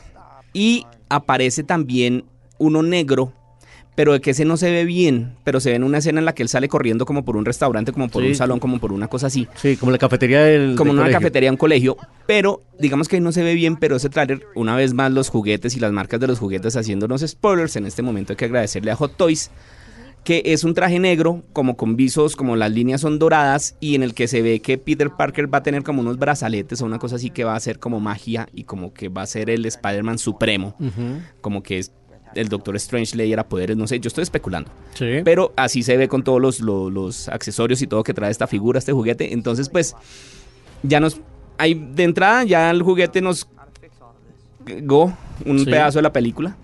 Y 0.52 0.84
aparece 1.08 1.62
también 1.62 2.24
uno 2.58 2.82
negro, 2.82 3.32
pero 3.94 4.12
de 4.12 4.20
que 4.20 4.30
ese 4.30 4.44
no 4.44 4.56
se 4.56 4.70
ve 4.72 4.84
bien, 4.84 5.34
pero 5.44 5.60
se 5.60 5.70
ve 5.70 5.76
en 5.76 5.84
una 5.84 5.98
escena 5.98 6.18
en 6.18 6.24
la 6.24 6.34
que 6.34 6.42
él 6.42 6.48
sale 6.48 6.68
corriendo 6.68 7.06
como 7.06 7.24
por 7.24 7.36
un 7.36 7.44
restaurante, 7.44 7.92
como 7.92 8.08
por 8.08 8.22
Sí. 8.22 8.28
un 8.30 8.34
salón, 8.34 8.58
como 8.60 8.78
por 8.80 8.92
una 8.92 9.08
cosa 9.08 9.28
así 9.28 9.46
Sí, 9.54 9.76
como 9.76 9.92
la 9.92 9.98
cafetería 9.98 10.42
del 10.42 10.74
como 10.76 10.88
del 10.88 10.94
una 10.96 11.02
colegio. 11.04 11.20
cafetería, 11.20 11.50
un 11.50 11.56
colegio, 11.56 11.96
pero 12.26 12.60
digamos 12.78 13.08
que 13.08 13.16
ahí 13.16 13.22
no 13.22 13.32
se 13.32 13.42
ve 13.42 13.54
bien, 13.54 13.76
pero 13.76 13.96
ese 13.96 14.08
tráiler, 14.08 14.46
una 14.54 14.74
vez 14.76 14.94
más 14.94 15.12
los 15.12 15.28
juguetes 15.28 15.76
y 15.76 15.80
las 15.80 15.92
marcas 15.92 16.18
de 16.20 16.26
los 16.26 16.38
juguetes 16.38 16.76
haciéndonos 16.76 17.22
spoilers, 17.26 17.76
en 17.76 17.86
este 17.86 18.02
momento 18.02 18.32
hay 18.32 18.36
que 18.36 18.44
agradecerle 18.46 18.90
a 18.90 18.96
Hot 18.96 19.16
Toys, 19.16 19.50
que 20.24 20.40
es 20.46 20.64
un 20.64 20.72
traje 20.72 20.98
negro, 20.98 21.42
como 21.52 21.76
con 21.76 21.96
visos, 21.96 22.34
como 22.34 22.56
las 22.56 22.72
líneas 22.72 23.02
son 23.02 23.18
doradas, 23.18 23.76
y 23.78 23.94
en 23.94 24.02
el 24.02 24.14
que 24.14 24.26
se 24.26 24.40
ve 24.40 24.60
que 24.60 24.78
Peter 24.78 25.10
Parker 25.10 25.52
va 25.52 25.58
a 25.58 25.62
tener 25.62 25.82
como 25.82 26.00
unos 26.00 26.18
brazaletes 26.18 26.80
o 26.80 26.86
una 26.86 26.98
cosa 26.98 27.16
así 27.16 27.28
que 27.28 27.44
va 27.44 27.54
a 27.54 27.60
ser 27.60 27.78
como 27.78 28.00
magia 28.00 28.48
y 28.54 28.64
como 28.64 28.94
que 28.94 29.10
va 29.10 29.20
a 29.20 29.26
ser 29.26 29.50
el 29.50 29.66
Spider-Man 29.66 30.16
supremo, 30.18 30.76
como 31.42 31.62
que 31.62 31.78
es 31.78 31.92
el 32.34 32.48
Doctor 32.48 32.76
Strange 32.76 33.16
le 33.16 33.24
diera 33.24 33.48
poderes, 33.48 33.76
no 33.76 33.86
sé, 33.86 34.00
yo 34.00 34.08
estoy 34.08 34.22
especulando. 34.22 34.70
Sí. 34.94 35.20
Pero 35.24 35.52
así 35.56 35.82
se 35.82 35.96
ve 35.96 36.08
con 36.08 36.22
todos 36.24 36.40
los, 36.40 36.60
los, 36.60 36.92
los 36.92 37.28
accesorios 37.28 37.80
y 37.82 37.86
todo 37.86 38.02
que 38.02 38.14
trae 38.14 38.30
esta 38.30 38.46
figura, 38.46 38.78
este 38.78 38.92
juguete. 38.92 39.32
Entonces, 39.32 39.68
pues, 39.68 39.94
ya 40.82 41.00
nos. 41.00 41.20
Hay, 41.58 41.74
de 41.74 42.02
entrada, 42.04 42.44
ya 42.44 42.70
el 42.70 42.82
juguete 42.82 43.20
nos. 43.20 43.46
Go, 44.82 45.12
un 45.44 45.58
Sí. 45.60 45.64
pedazo 45.66 45.98
de 45.98 46.02
la 46.02 46.12
película. 46.12 46.56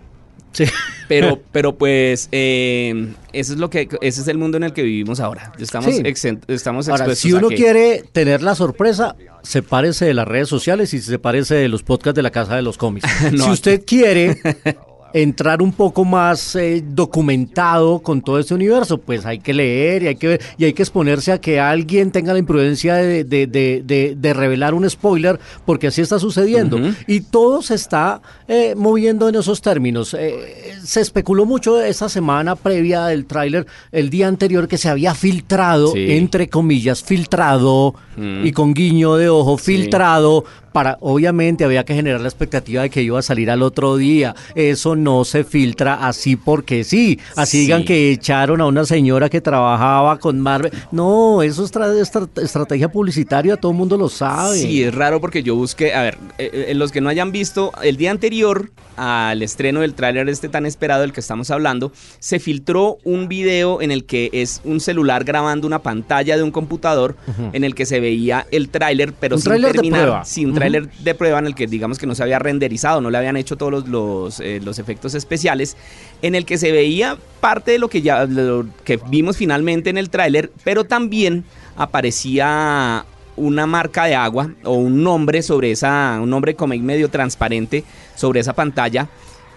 Sí. 0.52 0.64
Pero, 1.06 1.38
pero 1.52 1.76
pues, 1.76 2.28
eh, 2.32 3.12
eso 3.32 3.52
es 3.52 3.58
lo 3.58 3.68
que, 3.70 3.88
ese 4.00 4.20
es 4.22 4.28
el 4.28 4.38
mundo 4.38 4.56
en 4.56 4.64
el 4.64 4.72
que 4.72 4.82
vivimos 4.82 5.20
ahora. 5.20 5.52
Estamos, 5.58 5.94
Sí. 5.94 6.02
exent- 6.02 6.42
estamos 6.48 6.88
Ahora, 6.88 7.04
expuestos 7.04 7.22
si 7.30 7.34
a 7.34 7.38
uno 7.38 7.48
que- 7.50 7.54
quiere 7.56 8.04
tener 8.12 8.42
la 8.42 8.54
sorpresa, 8.54 9.14
sepárese 9.42 10.06
de 10.06 10.14
las 10.14 10.26
redes 10.26 10.48
sociales 10.48 10.92
y 10.94 11.00
sepárese 11.00 11.54
de 11.56 11.68
los 11.68 11.82
podcasts 11.82 12.16
de 12.16 12.22
la 12.22 12.30
Casa 12.30 12.56
de 12.56 12.62
los 12.62 12.78
Cómics. 12.78 13.06
No. 13.32 13.44
si 13.44 13.50
usted 13.50 13.84
quiere 13.86 14.40
entrar 15.14 15.62
un 15.62 15.72
poco 15.72 16.04
más 16.04 16.54
eh, 16.56 16.82
documentado 16.86 18.00
con 18.00 18.22
todo 18.22 18.38
este 18.38 18.54
universo, 18.54 18.98
pues 18.98 19.26
hay 19.26 19.38
que 19.38 19.52
leer 19.54 20.02
y 20.02 20.06
hay 20.08 20.16
que 20.16 20.28
ver 20.28 20.40
y 20.58 20.64
hay 20.64 20.72
que 20.72 20.82
exponerse 20.82 21.32
a 21.32 21.40
que 21.40 21.60
alguien 21.60 22.10
tenga 22.10 22.32
la 22.32 22.38
imprudencia 22.38 22.94
de, 22.94 23.24
de- 23.24 23.46
de- 23.46 24.14
de- 24.16 24.34
revelar 24.34 24.74
un 24.74 24.88
spoiler, 24.88 25.38
porque 25.66 25.88
así 25.88 26.00
está 26.00 26.18
sucediendo. 26.18 26.78
Y 27.06 27.20
todo 27.20 27.62
se 27.62 27.74
está 27.74 28.20
eh, 28.48 28.74
moviendo 28.76 29.28
en 29.28 29.34
esos 29.34 29.60
términos. 29.60 30.14
Eh, 30.18 30.74
se 30.84 31.00
especuló 31.00 31.44
mucho 31.46 31.80
esta 31.82 32.08
semana 32.08 32.56
previa 32.56 33.06
del 33.06 33.26
tráiler, 33.26 33.66
el 33.92 34.08
día 34.10 34.28
anterior, 34.28 34.68
que 34.68 34.78
se 34.78 34.88
había 34.88 35.14
filtrado, 35.14 35.92
Sí. 35.92 36.06
entre 36.12 36.48
comillas, 36.48 37.02
filtrado 37.02 37.94
Mm. 38.16 38.44
y 38.46 38.52
con 38.52 38.74
guiño 38.74 39.16
de 39.16 39.28
ojo, 39.28 39.56
Sí. 39.58 39.76
filtrado. 39.76 40.44
Para, 40.72 40.98
obviamente 41.00 41.64
había 41.64 41.84
que 41.84 41.94
generar 41.94 42.20
la 42.20 42.28
expectativa 42.28 42.82
de 42.82 42.90
que 42.90 43.02
iba 43.02 43.18
a 43.18 43.22
salir 43.22 43.50
al 43.50 43.62
otro 43.62 43.96
día. 43.96 44.34
Eso 44.54 44.96
no 44.96 45.24
se 45.24 45.44
filtra 45.44 46.06
así 46.06 46.36
porque 46.36 46.84
sí. 46.84 47.18
Así 47.36 47.58
Sí. 47.58 47.62
digan 47.64 47.84
que 47.84 48.12
echaron 48.12 48.60
a 48.60 48.66
una 48.66 48.84
señora 48.84 49.28
que 49.28 49.40
trabajaba 49.40 50.18
con 50.18 50.38
Marvel. 50.40 50.72
No, 50.92 51.42
eso 51.42 51.64
es 51.64 51.72
tra- 51.72 51.92
estra- 52.00 52.28
estrategia 52.42 52.88
publicitaria, 52.90 53.56
todo 53.56 53.72
el 53.72 53.78
mundo 53.78 53.96
lo 53.96 54.08
sabe. 54.08 54.58
Sí, 54.58 54.82
es 54.84 54.94
raro 54.94 55.20
porque 55.20 55.42
yo 55.42 55.56
busqué, 55.56 55.94
a 55.94 56.02
ver, 56.02 56.18
eh, 56.38 56.66
eh, 56.68 56.74
los 56.74 56.92
que 56.92 57.00
no 57.00 57.08
hayan 57.08 57.32
visto, 57.32 57.72
el 57.82 57.96
día 57.96 58.10
anterior 58.10 58.70
al 58.96 59.42
estreno 59.42 59.80
del 59.80 59.94
tráiler 59.94 60.28
este 60.28 60.48
tan 60.50 60.66
esperado 60.66 61.00
del 61.00 61.12
que 61.12 61.20
estamos 61.20 61.50
hablando, 61.50 61.90
se 62.18 62.38
filtró 62.38 62.98
un 63.02 63.28
video 63.28 63.80
en 63.80 63.90
el 63.92 64.04
que 64.04 64.28
es 64.32 64.60
un 64.64 64.78
celular 64.80 65.24
grabando 65.24 65.66
una 65.66 65.78
pantalla 65.80 66.36
de 66.36 66.42
un 66.42 66.50
computador 66.50 67.16
en 67.54 67.64
el 67.64 67.74
que 67.74 67.86
se 67.86 67.98
veía 67.98 68.46
el 68.50 68.68
tráiler, 68.68 69.14
pero 69.18 69.36
Un 69.36 69.40
sin 69.42 69.48
tráiler 69.50 69.68
de 69.70 69.74
terminar, 69.74 70.00
prueba. 70.02 70.24
Tráiler 70.60 70.90
de 70.90 71.14
prueba 71.14 71.38
en 71.38 71.46
el 71.46 71.54
que 71.54 71.66
digamos 71.66 71.98
que 71.98 72.06
no 72.06 72.14
se 72.14 72.22
había 72.22 72.38
renderizado, 72.38 73.00
no 73.00 73.10
le 73.10 73.18
habían 73.18 73.36
hecho 73.36 73.56
todos 73.56 73.72
los, 73.72 73.88
los, 73.88 74.40
eh, 74.40 74.60
los 74.62 74.78
efectos 74.78 75.14
especiales, 75.14 75.76
en 76.22 76.34
el 76.34 76.44
que 76.44 76.58
se 76.58 76.70
veía 76.72 77.18
parte 77.40 77.72
de 77.72 77.78
lo 77.78 77.88
que 77.88 78.02
ya 78.02 78.26
lo 78.26 78.66
que 78.84 78.98
vimos 79.08 79.36
finalmente 79.36 79.90
en 79.90 79.98
el 79.98 80.10
tráiler, 80.10 80.50
pero 80.64 80.84
también 80.84 81.44
aparecía 81.76 83.04
una 83.36 83.66
marca 83.66 84.04
de 84.04 84.14
agua 84.14 84.50
o 84.64 84.74
un 84.74 85.02
nombre 85.02 85.42
sobre 85.42 85.70
esa, 85.70 86.18
un 86.22 86.30
nombre 86.30 86.54
como 86.54 86.74
medio 86.76 87.08
transparente 87.08 87.84
sobre 88.16 88.40
esa 88.40 88.52
pantalla. 88.52 89.08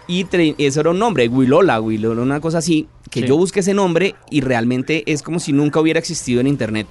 Y 0.07 0.25
eso 0.57 0.81
era 0.81 0.89
un 0.89 0.99
nombre, 0.99 1.27
Wilola, 1.29 1.79
Wilola, 1.79 2.21
una 2.21 2.41
cosa 2.41 2.57
así, 2.57 2.87
que 3.09 3.21
Sí. 3.21 3.27
yo 3.27 3.37
busqué 3.37 3.61
ese 3.61 3.73
nombre 3.73 4.15
y 4.29 4.41
realmente 4.41 5.03
es 5.11 5.21
como 5.23 5.39
si 5.39 5.53
nunca 5.53 5.79
hubiera 5.79 5.99
existido 5.99 6.41
en 6.41 6.47
internet. 6.47 6.87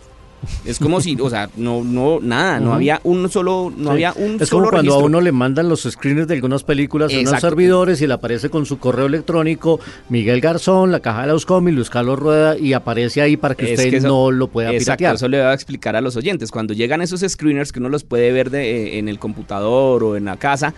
Es 0.65 0.79
como 0.79 1.01
si, 1.01 1.17
o 1.21 1.31
sea, 1.31 1.49
no, 1.57 1.85
no, 1.85 2.19
nada, 2.21 2.59
no 2.61 2.75
había 2.75 3.01
un 3.05 3.31
solo, 3.31 3.73
no 3.77 3.85
Sí. 3.91 3.91
había 3.93 4.13
un 4.17 4.41
es 4.41 4.49
solo 4.49 4.65
como 4.65 4.71
cuando 4.73 4.91
registro. 4.93 5.03
a 5.05 5.07
uno 5.07 5.21
le 5.21 5.33
mandan 5.33 5.69
los 5.69 5.83
screeners 5.83 6.27
de 6.29 6.35
algunas 6.35 6.63
películas 6.65 7.13
en 7.13 7.29
unos 7.29 7.41
servidores 7.41 8.01
y 8.03 8.07
le 8.07 8.15
aparece 8.15 8.51
con 8.51 8.67
su 8.67 8.79
correo 8.79 9.07
electrónico 9.07 9.79
Miguel 10.09 10.41
Garzón, 10.41 10.91
la 10.93 11.01
caja 11.01 11.23
de 11.23 11.29
los 11.29 11.47
cómics, 11.47 11.77
Luis 11.77 11.91
Carlos 11.91 12.19
Rueda 12.19 12.59
y 12.59 12.73
aparece 12.73 13.23
ahí 13.23 13.37
para 13.37 13.55
que 13.55 13.73
Es 13.73 13.79
usted 13.79 13.91
que 13.91 13.97
eso- 13.99 14.09
no 14.09 14.31
lo 14.31 14.49
pueda 14.49 14.71
Exacto, 14.73 14.99
piratear. 14.99 15.15
eso 15.15 15.29
le 15.29 15.39
voy 15.39 15.47
a 15.47 15.55
explicar 15.55 15.97
a 15.97 16.01
los 16.01 16.17
oyentes. 16.17 16.51
Cuando 16.51 16.75
llegan 16.75 17.03
esos 17.03 17.21
screeners 17.21 17.71
que 17.73 17.79
uno 17.81 17.89
los 17.89 18.05
puede 18.05 18.33
ver 18.33 18.51
de- 18.51 18.97
eh, 18.97 18.99
en 18.99 19.09
el 19.09 19.19
computador 19.19 20.03
o 20.05 20.17
en 20.17 20.25
la 20.25 20.37
casa, 20.37 20.75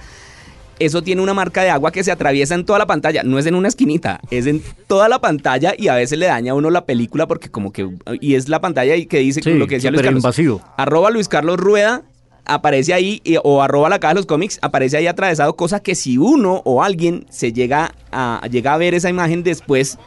eso 0.78 1.02
tiene 1.02 1.22
una 1.22 1.34
marca 1.34 1.62
de 1.62 1.70
agua 1.70 1.92
que 1.92 2.02
se 2.04 2.10
atraviesa 2.12 2.54
en 2.54 2.64
toda 2.64 2.78
la 2.78 2.87
pantalla. 2.87 3.22
No 3.22 3.38
es 3.38 3.46
en 3.46 3.54
una 3.54 3.68
esquinita, 3.68 4.20
es 4.30 4.46
en 4.46 4.62
toda 4.87 5.08
la 5.08 5.20
pantalla 5.20 5.74
y 5.76 5.88
a 5.88 5.94
veces 5.94 6.18
le 6.18 6.26
daña 6.26 6.52
a 6.52 6.54
uno 6.54 6.70
la 6.70 6.84
película 6.84 7.26
porque 7.26 7.48
como 7.50 7.72
que... 7.72 7.88
Y 8.20 8.34
es 8.34 8.48
la 8.48 8.60
pantalla 8.60 8.96
y 8.96 9.06
que 9.06 9.18
dice 9.18 9.40
Sí, 9.42 9.54
lo 9.54 9.66
que 9.66 9.76
decía 9.76 9.90
Luis 9.90 10.02
Carlos. 10.02 10.20
invasivo. 10.22 10.60
Arroba 10.76 11.10
Luis 11.10 11.28
Carlos 11.28 11.56
Rueda 11.58 12.02
aparece 12.46 12.92
ahí 12.92 13.20
y- 13.24 13.37
o 13.42 13.62
arroba 13.62 13.88
la 13.88 13.98
caja 14.00 14.12
de 14.14 14.20
los 14.20 14.26
cómics 14.26 14.58
aparece 14.60 14.98
ahí 14.98 15.06
atravesado 15.06 15.56
cosa 15.56 15.80
que 15.80 15.94
si 15.94 16.18
uno 16.18 16.60
o 16.66 16.82
alguien 16.82 17.24
se 17.30 17.54
llega 17.54 17.94
a 18.12 18.46
llega 18.50 18.74
a 18.74 18.76
ver 18.76 18.92
esa 18.92 19.08
imagen 19.08 19.42
después 19.42 19.98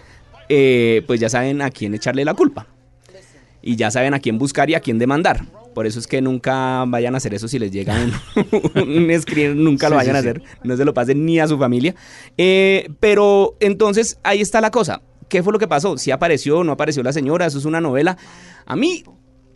eh, 0.47 1.01
pues 1.07 1.19
ya 1.19 1.29
saben 1.29 1.63
a 1.63 1.71
quién 1.71 1.95
echarle 1.95 2.23
la 2.25 2.35
culpa 2.35 2.67
y 3.63 3.75
ya 3.75 3.89
saben 3.89 4.13
a 4.13 4.19
quién 4.19 4.37
buscar 4.37 4.69
y 4.69 4.75
a 4.75 4.79
quién 4.81 4.99
demandar 4.99 5.45
Por 5.77 5.85
eso 5.85 5.99
es 5.99 6.07
que 6.07 6.23
nunca 6.23 6.85
vayan 6.87 7.13
a 7.13 7.17
hacer 7.17 7.35
eso 7.35 7.47
si 7.47 7.59
les 7.59 7.69
llega 7.69 7.93
un, 7.95 8.81
un 9.11 9.21
screen, 9.21 9.63
nunca 9.63 9.89
lo 9.89 9.95
vayan 9.95 10.15
sí, 10.15 10.17
a 10.17 10.21
sí. 10.23 10.27
hacer, 10.29 10.41
no 10.63 10.75
se 10.75 10.83
lo 10.83 10.91
pasen 10.95 11.23
ni 11.23 11.39
a 11.39 11.47
su 11.47 11.55
familia. 11.59 11.93
Eh, 12.35 12.89
pero 12.99 13.55
entonces 13.59 14.19
ahí 14.23 14.41
está 14.41 14.59
la 14.59 14.71
cosa. 14.71 15.03
¿Qué 15.29 15.43
fue 15.43 15.53
lo 15.53 15.59
que 15.59 15.67
pasó? 15.67 15.95
Si 15.99 16.09
apareció 16.09 16.57
o 16.57 16.63
no 16.63 16.71
apareció 16.71 17.03
la 17.03 17.13
señora, 17.13 17.45
eso 17.45 17.59
es 17.59 17.65
una 17.65 17.79
novela. 17.79 18.17
A 18.65 18.75
mí, 18.75 19.03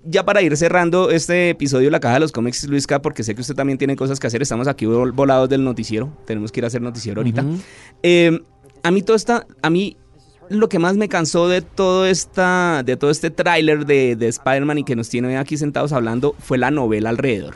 ya 0.04 0.24
para 0.24 0.44
ir 0.44 0.56
cerrando 0.58 1.10
este 1.10 1.50
episodio 1.50 1.86
de 1.88 1.92
la 1.92 2.00
caja 2.00 2.14
de 2.14 2.20
los 2.20 2.32
cómics, 2.32 2.68
Luisca, 2.68 3.02
porque 3.02 3.24
sé 3.24 3.34
que 3.34 3.42
usted 3.42 3.56
también 3.56 3.80
tiene 3.80 3.96
cosas 3.96 4.20
que 4.20 4.28
hacer, 4.28 4.44
estamos 4.44 4.68
aquí 4.68 4.86
vol- 4.86 5.14
volados 5.16 5.50
del 5.50 5.64
noticiero, 5.64 6.16
tenemos 6.28 6.52
que 6.52 6.60
ir 6.60 6.66
a 6.66 6.68
hacer 6.68 6.84
noticiero 6.84 7.22
ahorita. 7.22 7.44
Eh, 8.04 8.40
a 8.84 8.92
mí 8.92 9.02
todo 9.02 9.16
esta, 9.16 9.48
a 9.64 9.70
mí 9.72 9.98
lo 10.50 10.70
que 10.70 10.80
más 10.80 10.98
me 10.98 11.10
cansó 11.10 11.48
de 11.48 11.62
todo 11.62 12.06
esta, 12.06 12.84
de 12.84 12.98
todo 12.98 13.12
este 13.12 13.30
tráiler 13.30 13.86
de, 13.86 14.16
de 14.16 14.28
Spider-Man 14.28 14.80
y 14.80 14.84
que 14.84 14.96
nos 14.96 15.10
tiene 15.10 15.38
aquí 15.38 15.58
sentados 15.58 15.92
hablando 15.94 16.36
fue 16.40 16.58
la 16.58 16.72
novela 16.72 17.10
alrededor. 17.10 17.56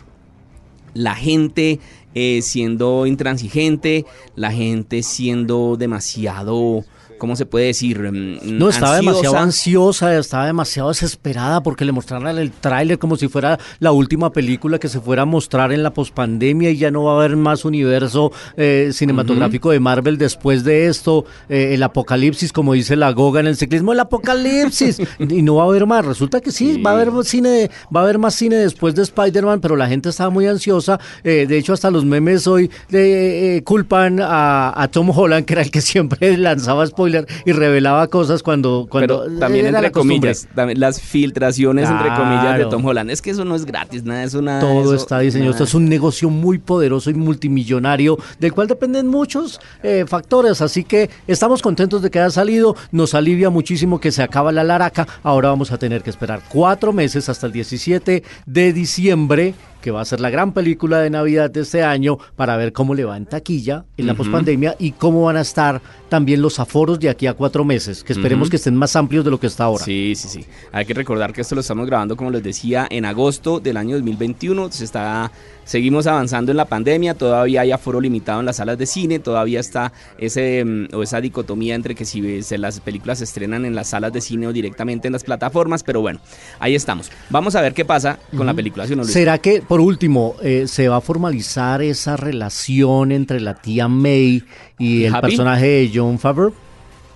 La 0.93 1.15
gente 1.15 1.80
eh, 2.17 2.41
siendo 2.41 3.06
intransigente, 3.06 4.06
la 4.36 4.54
gente 4.54 5.04
siendo 5.04 5.76
demasiado, 5.76 6.86
¿cómo 7.17 7.36
se 7.36 7.45
puede 7.45 7.65
decir? 7.67 7.99
Mm, 7.99 8.58
No, 8.58 8.69
estaba 8.69 8.95
demasiado 8.97 9.38
ansiosa. 9.38 10.17
estaba 10.17 10.45
demasiado 10.45 10.89
desesperada 10.89 11.62
porque 11.63 11.86
le 11.86 11.91
mostraran 11.91 12.38
el 12.38 12.51
tráiler 12.51 12.99
como 12.99 13.15
si 13.15 13.28
fuera 13.28 13.60
la 13.80 13.91
última 13.91 14.32
película 14.32 14.80
que 14.80 14.88
se 14.88 14.99
fuera 14.99 15.23
a 15.23 15.25
mostrar 15.25 15.71
en 15.71 15.84
la 15.84 15.93
pospandemia 15.93 16.69
y 16.71 16.78
ya 16.78 16.91
no 16.91 17.04
va 17.04 17.13
a 17.13 17.15
haber 17.17 17.36
más 17.36 17.65
universo 17.65 18.32
eh, 18.58 18.89
cinematográfico 18.93 19.71
de 19.71 19.80
Marvel 19.80 20.17
después 20.17 20.63
de 20.63 20.88
esto, 20.88 21.25
eh, 21.49 21.73
el 21.73 21.84
apocalipsis, 21.84 22.51
como 22.51 22.73
dice 22.73 22.95
la 22.95 23.12
Goga 23.12 23.39
en 23.39 23.47
el 23.47 23.56
ciclismo, 23.58 23.93
el 23.93 23.99
apocalipsis, 23.99 24.99
y 25.19 25.41
no 25.41 25.56
va 25.56 25.63
a 25.63 25.67
haber 25.67 25.86
más. 25.86 26.06
Resulta 26.06 26.41
que 26.41 26.51
sí, 26.51 26.82
va 26.82 26.91
a 26.91 26.93
haber 26.93 27.12
cine, 27.23 27.69
va 27.95 28.01
a 28.01 28.04
haber 28.04 28.17
más 28.19 28.36
cine 28.36 28.56
después 28.58 28.95
de 28.95 29.04
Spider-Man, 29.04 29.60
pero 29.62 29.75
la 29.75 29.88
gente 29.88 30.10
estaba 30.10 30.30
muy 30.30 30.47
ansiosa. 30.47 30.99
eh, 31.23 31.45
de 31.47 31.58
hecho, 31.58 31.73
hasta 31.73 31.91
los 31.91 32.06
memes 32.06 32.47
hoy 32.47 32.69
le 32.89 33.58
eh, 33.58 33.63
culpan 33.63 34.19
a, 34.21 34.73
a 34.82 34.88
Tom 34.89 35.10
Holland, 35.10 35.45
que 35.45 35.54
era 35.54 35.62
el 35.62 35.71
que 35.71 35.82
siempre 35.82 36.38
lanzaba 36.38 36.84
spoiler 37.06 37.28
y 37.46 37.52
revelaba 37.52 38.08
cosas 38.08 38.44
cuando, 38.44 38.88
cuando 38.89 39.24
Pero 39.26 39.39
también 39.39 39.72
la 39.72 39.80
entre 39.80 39.91
comillas, 39.91 40.48
también 40.56 40.80
las 40.80 41.02
filtraciones 41.02 41.89
entre 41.89 42.10
comillas 42.10 42.58
de. 42.58 42.65
Tom 42.65 42.84
Holland. 42.84 43.12
Es 43.12 43.22
que 43.22 43.30
eso 43.30 43.46
no 43.46 43.56
es 43.56 43.65
gratis, 43.65 44.04
nada 44.04 44.24
eso, 44.24 44.41
nada 44.41 44.60
Todo 44.60 44.82
eso, 44.82 44.96
está 44.96 45.20
diseñado. 45.20 45.52
nada. 45.52 45.63
Esto 45.63 45.63
es 45.65 45.74
un 45.76 45.88
negocio 45.88 46.30
muy 46.30 46.58
poderoso 46.58 47.12
y 47.12 47.13
multimillonario, 47.13 48.18
del 48.39 48.54
cual 48.54 48.68
dependen 48.68 49.08
muchos 49.08 49.60
eh, 49.84 50.06
factores. 50.08 50.62
Así 50.62 50.84
que 50.84 51.10
estamos 51.28 51.62
contentos 51.62 52.02
de 52.02 52.10
que 52.10 52.20
haya 52.20 52.32
salido. 52.32 52.76
Nos 52.91 53.13
alivia 53.13 53.50
muchísimo 53.50 54.00
que 54.00 54.12
se 54.12 54.24
acaba 54.24 54.52
la 54.52 54.63
laraca. 54.63 55.08
Ahora 55.22 55.50
vamos 55.50 55.72
a 55.72 55.78
tener 55.78 56.02
que 56.02 56.10
esperar 56.10 56.41
cuatro 56.50 56.91
meses 56.91 57.30
hasta 57.30 57.46
el 57.46 57.54
17 57.54 58.24
de 58.46 58.74
diciembre 58.74 59.54
que 59.86 59.91
va 59.91 60.02
a 60.02 60.06
ser 60.06 60.19
la 60.19 60.32
gran 60.32 60.52
película 60.52 61.00
de 61.00 61.12
Navidad 61.12 61.52
de 61.52 61.62
este 61.62 61.84
año 61.84 62.17
para 62.36 62.58
ver 62.58 62.74
cómo 62.74 62.95
le 62.95 63.06
va 63.06 63.17
en 63.17 63.28
taquilla 63.28 63.86
en 63.98 64.08
la 64.08 64.13
Ujú. 64.13 64.24
pospandemia 64.24 64.76
y 64.80 64.93
cómo 64.93 65.21
van 65.26 65.38
a 65.38 65.41
estar 65.41 65.80
también 66.10 66.41
los 66.41 66.60
aforos 66.60 67.00
de 67.00 67.10
aquí 67.10 67.28
a 67.28 67.34
cuatro 67.34 67.63
meses, 67.63 68.04
que 68.04 68.13
esperemos 68.13 68.50
que 68.50 68.56
estén 68.56 68.76
más 68.76 68.95
amplios 68.95 69.24
de 69.26 69.30
lo 69.32 69.39
que 69.39 69.48
está 69.48 69.65
ahora. 69.65 69.84
Sí, 69.84 70.13
sí, 70.15 70.28
sí. 70.28 70.45
Hay 70.71 70.86
que 70.86 70.93
recordar 70.93 71.34
que 71.34 71.41
esto 71.41 71.54
lo 71.56 71.62
estamos 71.62 71.86
grabando, 71.86 72.15
como 72.15 72.32
les 72.32 72.41
decía, 72.41 72.88
en 72.89 73.06
agosto 73.06 73.60
del 73.60 73.78
año 73.78 73.95
2021. 73.95 74.71
Se 74.71 74.86
está, 74.86 75.32
seguimos 75.65 76.06
avanzando 76.08 76.52
en 76.52 76.58
la 76.58 76.65
pandemia, 76.65 77.15
todavía 77.15 77.62
hay 77.62 77.71
aforo 77.71 78.00
limitado 78.00 78.39
en 78.39 78.45
las 78.45 78.58
salas 78.58 78.78
de 78.78 78.86
cine, 78.86 79.19
todavía 79.19 79.60
está 79.60 79.91
ese 80.17 80.63
mm, 80.63 80.95
o 80.95 81.04
esa 81.04 81.19
dicotomía 81.21 81.76
entre 81.76 81.95
que 81.95 82.06
si 82.06 82.43
se, 82.43 82.58
las 82.60 82.80
películas 82.80 83.17
se 83.17 83.24
estrenan 83.26 83.65
en 83.65 83.76
las 83.76 83.89
salas 83.89 84.13
de 84.13 84.21
cine 84.21 84.48
o 84.48 84.54
directamente 84.54 85.08
en 85.08 85.13
las 85.13 85.24
plataformas, 85.24 85.84
pero 85.84 86.02
bueno, 86.02 86.19
ahí 86.60 86.76
estamos. 86.76 87.12
Vamos 87.30 87.56
a 87.56 87.62
ver 87.62 87.74
qué 87.74 87.84
pasa 87.84 88.19
con 88.38 88.45
la 88.45 88.54
película. 88.54 88.86
¿Será 89.04 89.39
que, 89.39 89.62
por 89.76 89.82
último, 89.82 90.38
eh, 90.42 90.68
se 90.70 90.88
va 90.88 90.96
a 90.96 91.02
formalizar 91.02 91.82
esa 91.82 92.16
relación 92.16 93.12
entre 93.12 93.42
la 93.42 93.56
tía 93.56 93.90
May 93.90 94.42
y 94.80 95.04
el 95.04 95.14
¿Happy? 95.14 95.28
personaje 95.28 95.66
de 95.66 95.92
John 95.94 96.18
Favreau? 96.18 96.54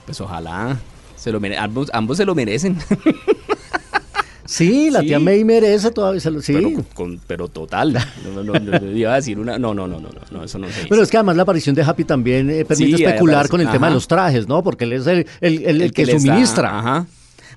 Pues 0.05 0.19
ojalá. 0.19 0.77
Se 1.15 1.31
lo 1.31 1.39
mere- 1.39 1.57
ambos, 1.57 1.89
ambos 1.93 2.17
se 2.17 2.25
lo 2.25 2.35
merecen. 2.35 2.75
Sí, 4.45 4.89
la 4.89 5.01
Sí. 5.01 5.05
tía 5.07 5.19
May 5.19 5.43
merece 5.45 5.91
todavía. 5.91 6.19
sí. 6.19 6.29
pero, 6.53 6.71
con- 6.95 7.21
pero 7.27 7.47
total. 7.47 7.93
No, 7.93 8.43
no, 8.43 8.59
no, 8.59 8.79
no, 8.79 8.91
iba 8.91 9.13
a 9.13 9.15
decir 9.17 9.37
una. 9.39 9.59
No, 9.59 9.73
no, 9.75 9.87
no, 9.87 9.99
no, 9.99 10.09
no, 10.31 10.43
eso 10.43 10.57
no 10.57 10.67
se 10.67 10.73
dice. 10.73 10.87
Pero 10.89 11.03
es 11.03 11.09
que 11.11 11.17
además 11.17 11.35
la 11.37 11.43
aparición 11.43 11.75
de 11.75 11.83
Happy 11.83 12.03
también 12.03 12.49
eh, 12.49 12.65
permite 12.65 12.97
Sí, 12.97 13.03
especular 13.05 13.47
con 13.47 13.61
el 13.61 13.69
tema 13.69 13.87
de 13.87 13.93
los 13.93 14.07
trajes, 14.07 14.47
¿no? 14.47 14.63
Porque 14.63 14.85
él 14.85 14.93
es 14.93 15.05
el, 15.07 15.27
el- 15.39 15.63
el- 15.65 15.81
el 15.83 15.93
que, 15.93 16.05
suministra. 16.07 16.77
ajá. 16.79 17.05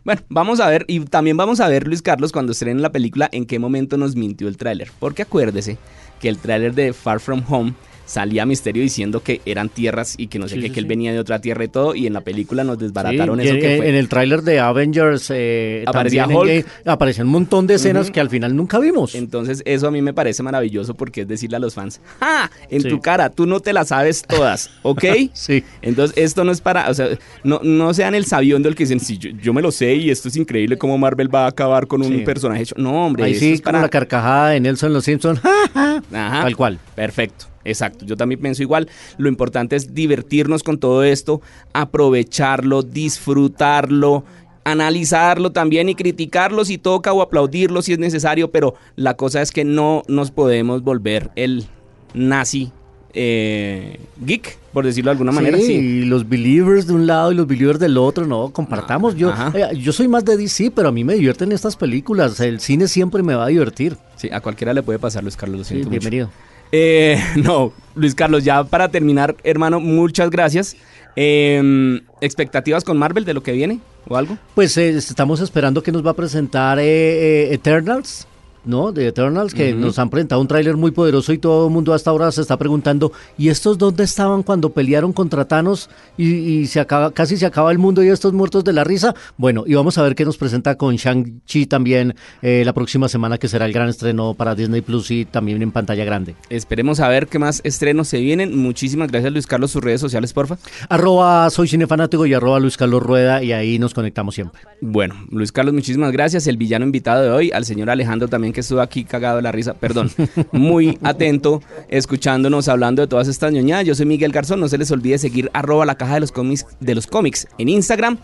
Bueno, 0.04 0.20
vamos 0.28 0.58
a 0.58 0.68
ver, 0.68 0.84
y 0.88 0.98
también 1.00 1.36
vamos 1.36 1.60
a 1.60 1.68
ver, 1.68 1.86
Luis 1.86 2.02
Carlos, 2.02 2.32
cuando 2.32 2.52
estrenen 2.52 2.82
la 2.82 2.90
película, 2.90 3.28
en 3.30 3.46
qué 3.46 3.60
momento 3.60 3.96
nos 3.96 4.16
mintió 4.16 4.48
el 4.48 4.56
tráiler. 4.56 4.90
Porque 4.98 5.22
acuérdese 5.22 5.78
que 6.20 6.28
el 6.28 6.38
tráiler 6.38 6.74
de 6.74 6.92
Far 6.92 7.20
From 7.20 7.44
Home 7.48 7.74
salía 8.04 8.46
Misterio 8.46 8.82
diciendo 8.82 9.22
que 9.22 9.40
eran 9.46 9.68
tierras 9.68 10.14
y 10.18 10.26
que 10.26 10.38
no 10.38 10.48
sé 10.48 10.56
Sí, 10.56 10.60
qué, 10.60 10.66
sí, 10.68 10.74
que 10.74 10.80
él 10.80 10.86
venía 10.86 11.12
de 11.12 11.18
otra 11.18 11.40
tierra 11.40 11.64
y 11.64 11.68
todo, 11.68 11.94
y 11.94 12.06
en 12.06 12.12
la 12.12 12.20
película 12.20 12.64
nos 12.64 12.78
desbarataron 12.78 13.40
eso 13.40 13.54
en, 13.54 13.60
que 13.60 13.76
fue. 13.78 13.88
en 13.88 13.94
el 13.94 14.08
tráiler 14.08 14.42
de 14.42 14.60
Avengers 14.60 15.30
eh, 15.34 15.84
Aparecía 15.86 16.26
Hulk. 16.26 17.20
un 17.20 17.26
montón 17.26 17.66
de 17.66 17.74
escenas 17.74 18.10
que 18.10 18.20
al 18.20 18.28
final 18.28 18.54
nunca 18.54 18.78
vimos. 18.78 19.14
Entonces, 19.14 19.62
eso 19.64 19.88
a 19.88 19.90
mí 19.90 20.02
me 20.02 20.12
parece 20.12 20.42
maravilloso 20.42 20.94
porque 20.94 21.22
es 21.22 21.28
decirle 21.28 21.56
a 21.56 21.60
los 21.60 21.74
fans, 21.74 22.00
¡ja! 22.20 22.50
En 22.68 22.82
tu 22.82 23.00
cara, 23.00 23.30
tú 23.30 23.46
no 23.46 23.60
te 23.60 23.72
las 23.72 23.88
sabes 23.88 24.22
todas, 24.22 24.70
¿ok? 24.82 25.04
sí. 25.32 25.64
Entonces, 25.80 26.16
esto 26.16 26.44
no 26.44 26.52
es 26.52 26.60
para, 26.60 26.90
o 26.90 26.94
sea, 26.94 27.08
no, 27.44 27.60
no 27.62 27.94
sean 27.94 28.14
el 28.14 28.24
sabiondo 28.24 28.68
el 28.68 28.74
que 28.74 28.84
dicen, 28.84 29.00
sí, 29.00 29.18
yo, 29.18 29.30
yo 29.30 29.52
me 29.52 29.62
lo 29.62 29.70
sé 29.72 29.94
y 29.94 30.10
esto 30.10 30.28
es 30.28 30.36
increíble 30.36 30.76
cómo 30.78 30.98
Marvel 30.98 31.34
va 31.34 31.44
a 31.44 31.48
acabar 31.48 31.86
con 31.86 32.02
un 32.02 32.24
personaje 32.24 32.62
hecho. 32.62 32.74
No, 32.78 33.06
hombre, 33.06 33.24
Ahí 33.24 33.34
sí, 33.34 33.52
es 33.52 33.60
como 33.60 33.72
para... 33.72 33.82
la 33.82 33.88
carcajada 33.88 34.50
de 34.50 34.60
Nelson 34.60 34.92
Los 34.92 35.04
Simpsons. 35.04 35.40
Ajá. 35.74 36.02
Tal 36.10 36.56
cual. 36.56 36.78
Perfecto. 36.94 37.51
Exacto, 37.64 38.04
yo 38.04 38.16
también 38.16 38.40
pienso 38.40 38.62
igual. 38.62 38.88
Lo 39.18 39.28
importante 39.28 39.76
es 39.76 39.94
divertirnos 39.94 40.62
con 40.62 40.78
todo 40.78 41.04
esto, 41.04 41.40
aprovecharlo, 41.72 42.82
disfrutarlo, 42.82 44.24
analizarlo 44.64 45.52
también 45.52 45.88
y 45.88 45.94
criticarlo 45.94 46.64
si 46.64 46.78
toca 46.78 47.12
o 47.12 47.22
aplaudirlo 47.22 47.82
si 47.82 47.92
es 47.92 47.98
necesario, 47.98 48.50
pero 48.50 48.74
la 48.96 49.14
cosa 49.14 49.42
es 49.42 49.50
que 49.52 49.64
no 49.64 50.02
nos 50.08 50.30
podemos 50.30 50.82
volver 50.82 51.30
el 51.36 51.66
nazi 52.14 52.72
eh, 53.14 54.00
geek, 54.24 54.56
por 54.72 54.86
decirlo 54.86 55.10
de 55.10 55.12
alguna 55.12 55.32
manera. 55.32 55.58
Sí, 55.58 55.64
Sí. 55.66 55.72
y 55.74 56.04
los 56.06 56.26
believers 56.26 56.86
de 56.86 56.94
un 56.94 57.06
lado 57.06 57.30
y 57.30 57.34
los 57.34 57.46
believers 57.46 57.78
del 57.78 57.98
otro, 57.98 58.26
no, 58.26 58.48
compartamos. 58.50 59.16
Yo, 59.16 59.28
Ajá. 59.30 59.52
eh, 59.54 59.76
yo 59.76 59.92
soy 59.92 60.08
más 60.08 60.24
de 60.24 60.36
DC, 60.38 60.70
pero 60.74 60.88
a 60.88 60.92
mí 60.92 61.04
me 61.04 61.12
divierten 61.14 61.52
estas 61.52 61.76
películas. 61.76 62.40
El 62.40 62.58
cine 62.60 62.88
siempre 62.88 63.22
me 63.22 63.34
va 63.34 63.44
a 63.44 63.48
divertir. 63.48 63.98
Sí, 64.16 64.30
a 64.32 64.40
cualquiera 64.40 64.72
le 64.72 64.82
puede 64.82 64.98
pasar, 64.98 65.22
Luis 65.24 65.36
Carlos. 65.36 65.58
Lo 65.58 65.64
Sí, 65.64 65.74
siento 65.74 65.90
mucho. 65.90 66.30
Eh, 66.72 67.22
no, 67.36 67.72
Luis 67.94 68.14
Carlos, 68.14 68.44
ya 68.44 68.64
para 68.64 68.88
terminar, 68.88 69.36
hermano, 69.44 69.78
muchas 69.78 70.30
gracias. 70.30 70.76
Eh, 71.14 72.00
¿Expectativas 72.20 72.84
con 72.84 72.96
Marvel 72.96 73.24
de 73.24 73.34
lo 73.34 73.42
que 73.42 73.52
viene 73.52 73.80
o 74.08 74.16
algo? 74.16 74.38
Pues 74.54 74.76
eh, 74.76 74.90
estamos 74.90 75.40
esperando 75.40 75.82
que 75.82 75.92
nos 75.92 76.04
va 76.04 76.12
a 76.12 76.14
presentar 76.14 76.78
eh, 76.78 76.84
eh, 76.84 77.54
Eternals. 77.54 78.26
¿No? 78.64 78.92
De 78.92 79.08
Eternals, 79.08 79.54
que 79.54 79.74
nos 79.74 79.98
han 79.98 80.08
presentado 80.08 80.40
un 80.40 80.48
tráiler 80.48 80.76
muy 80.76 80.92
poderoso 80.92 81.32
y 81.32 81.38
todo 81.38 81.66
el 81.66 81.72
mundo 81.72 81.94
hasta 81.94 82.10
ahora 82.10 82.30
se 82.30 82.40
está 82.40 82.56
preguntando, 82.56 83.12
¿y 83.36 83.48
estos 83.48 83.78
dónde 83.78 84.04
estaban 84.04 84.42
cuando 84.42 84.70
pelearon 84.70 85.12
contra 85.12 85.46
Thanos 85.46 85.90
y, 86.16 86.28
y 86.32 86.66
se 86.66 86.80
acaba, 86.80 87.10
casi 87.10 87.36
se 87.36 87.46
acaba 87.46 87.72
el 87.72 87.78
mundo 87.78 88.02
y 88.02 88.08
estos 88.08 88.32
muertos 88.32 88.64
de 88.64 88.72
la 88.72 88.84
risa? 88.84 89.14
Bueno, 89.36 89.64
y 89.66 89.74
vamos 89.74 89.98
a 89.98 90.02
ver 90.02 90.14
qué 90.14 90.24
nos 90.24 90.36
presenta 90.36 90.76
con 90.76 90.96
Shang-Chi 90.96 91.66
también 91.66 92.14
eh, 92.42 92.62
la 92.64 92.72
próxima 92.72 93.08
semana, 93.08 93.38
que 93.38 93.48
será 93.48 93.66
el 93.66 93.72
gran 93.72 93.88
estreno 93.88 94.34
para 94.34 94.54
Disney 94.54 94.80
Plus 94.80 95.10
y 95.10 95.24
también 95.24 95.62
en 95.62 95.72
pantalla 95.72 96.04
grande. 96.04 96.34
Esperemos 96.50 97.00
a 97.00 97.08
ver 97.08 97.26
qué 97.26 97.38
más 97.38 97.60
estrenos 97.64 98.08
se 98.08 98.20
vienen. 98.20 98.56
Muchísimas 98.56 99.10
gracias, 99.10 99.32
Luis 99.32 99.46
Carlos. 99.46 99.70
Sus 99.70 99.82
redes 99.82 100.00
sociales, 100.00 100.32
porfa. 100.32 100.58
Arroba 100.88 101.50
soy 101.50 101.68
cinefanático 101.68 102.26
y 102.26 102.34
arroba 102.34 102.60
Luis 102.60 102.76
Carlos 102.76 103.02
Rueda 103.02 103.42
y 103.42 103.52
ahí 103.52 103.78
nos 103.78 103.94
conectamos 103.94 104.34
siempre. 104.34 104.60
Bueno, 104.80 105.14
Luis 105.30 105.52
Carlos, 105.52 105.74
muchísimas 105.74 106.12
gracias. 106.12 106.46
El 106.46 106.56
villano 106.56 106.84
invitado 106.84 107.22
de 107.22 107.30
hoy, 107.30 107.50
al 107.52 107.64
señor 107.64 107.90
Alejandro 107.90 108.28
también, 108.52 108.54
que 108.54 108.60
estuvo 108.60 108.80
aquí 108.80 109.04
cagado 109.04 109.36
de 109.36 109.42
la 109.42 109.52
risa, 109.52 109.74
perdón, 109.74 110.10
muy 110.52 110.98
atento, 111.02 111.62
escuchándonos, 111.88 112.68
hablando 112.68 113.02
de 113.02 113.08
todas 113.08 113.28
estas 113.28 113.52
ñoñadas. 113.52 113.86
Yo 113.86 113.94
soy 113.94 114.06
Miguel 114.06 114.32
Garzón, 114.32 114.60
no 114.60 114.68
se 114.68 114.78
les 114.78 114.90
olvide 114.90 115.18
seguir 115.18 115.50
arroba 115.52 115.86
la 115.86 115.96
caja 115.96 116.14
de 116.14 116.20
los 116.20 116.32
cómics, 116.32 116.66
de 116.80 116.94
los 116.94 117.06
cómics 117.06 117.46
en 117.58 117.68
Instagram. 117.68 118.18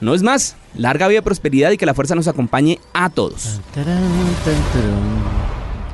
No 0.00 0.14
es 0.14 0.22
más, 0.22 0.54
larga 0.76 1.08
vida, 1.08 1.22
prosperidad 1.22 1.72
y 1.72 1.76
que 1.76 1.86
la 1.86 1.94
fuerza 1.94 2.14
nos 2.14 2.28
acompañe 2.28 2.78
a 2.92 3.10
todos. 3.10 3.60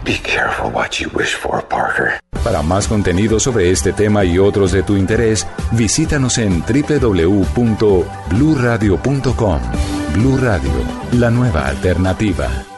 Be 0.05 0.19
careful 0.19 0.71
what 0.71 1.01
you 1.01 1.09
wish 1.15 1.35
for, 1.35 1.67
Parker. 1.67 2.21
Para 2.45 2.63
más 2.63 2.87
contenido 2.87 3.41
sobre 3.41 3.71
este 3.71 3.95
tema 3.95 4.23
y 4.23 4.39
otros 4.39 4.73
de 4.73 4.83
tu 4.83 4.99
interés, 4.99 5.47
visítanos 5.73 6.37
en 6.37 6.61
www.bluradio.com. 6.61 9.61
Blu 10.13 10.37
Radio, 10.37 10.73
la 11.13 11.31
nueva 11.31 11.69
alternativa. 11.69 12.74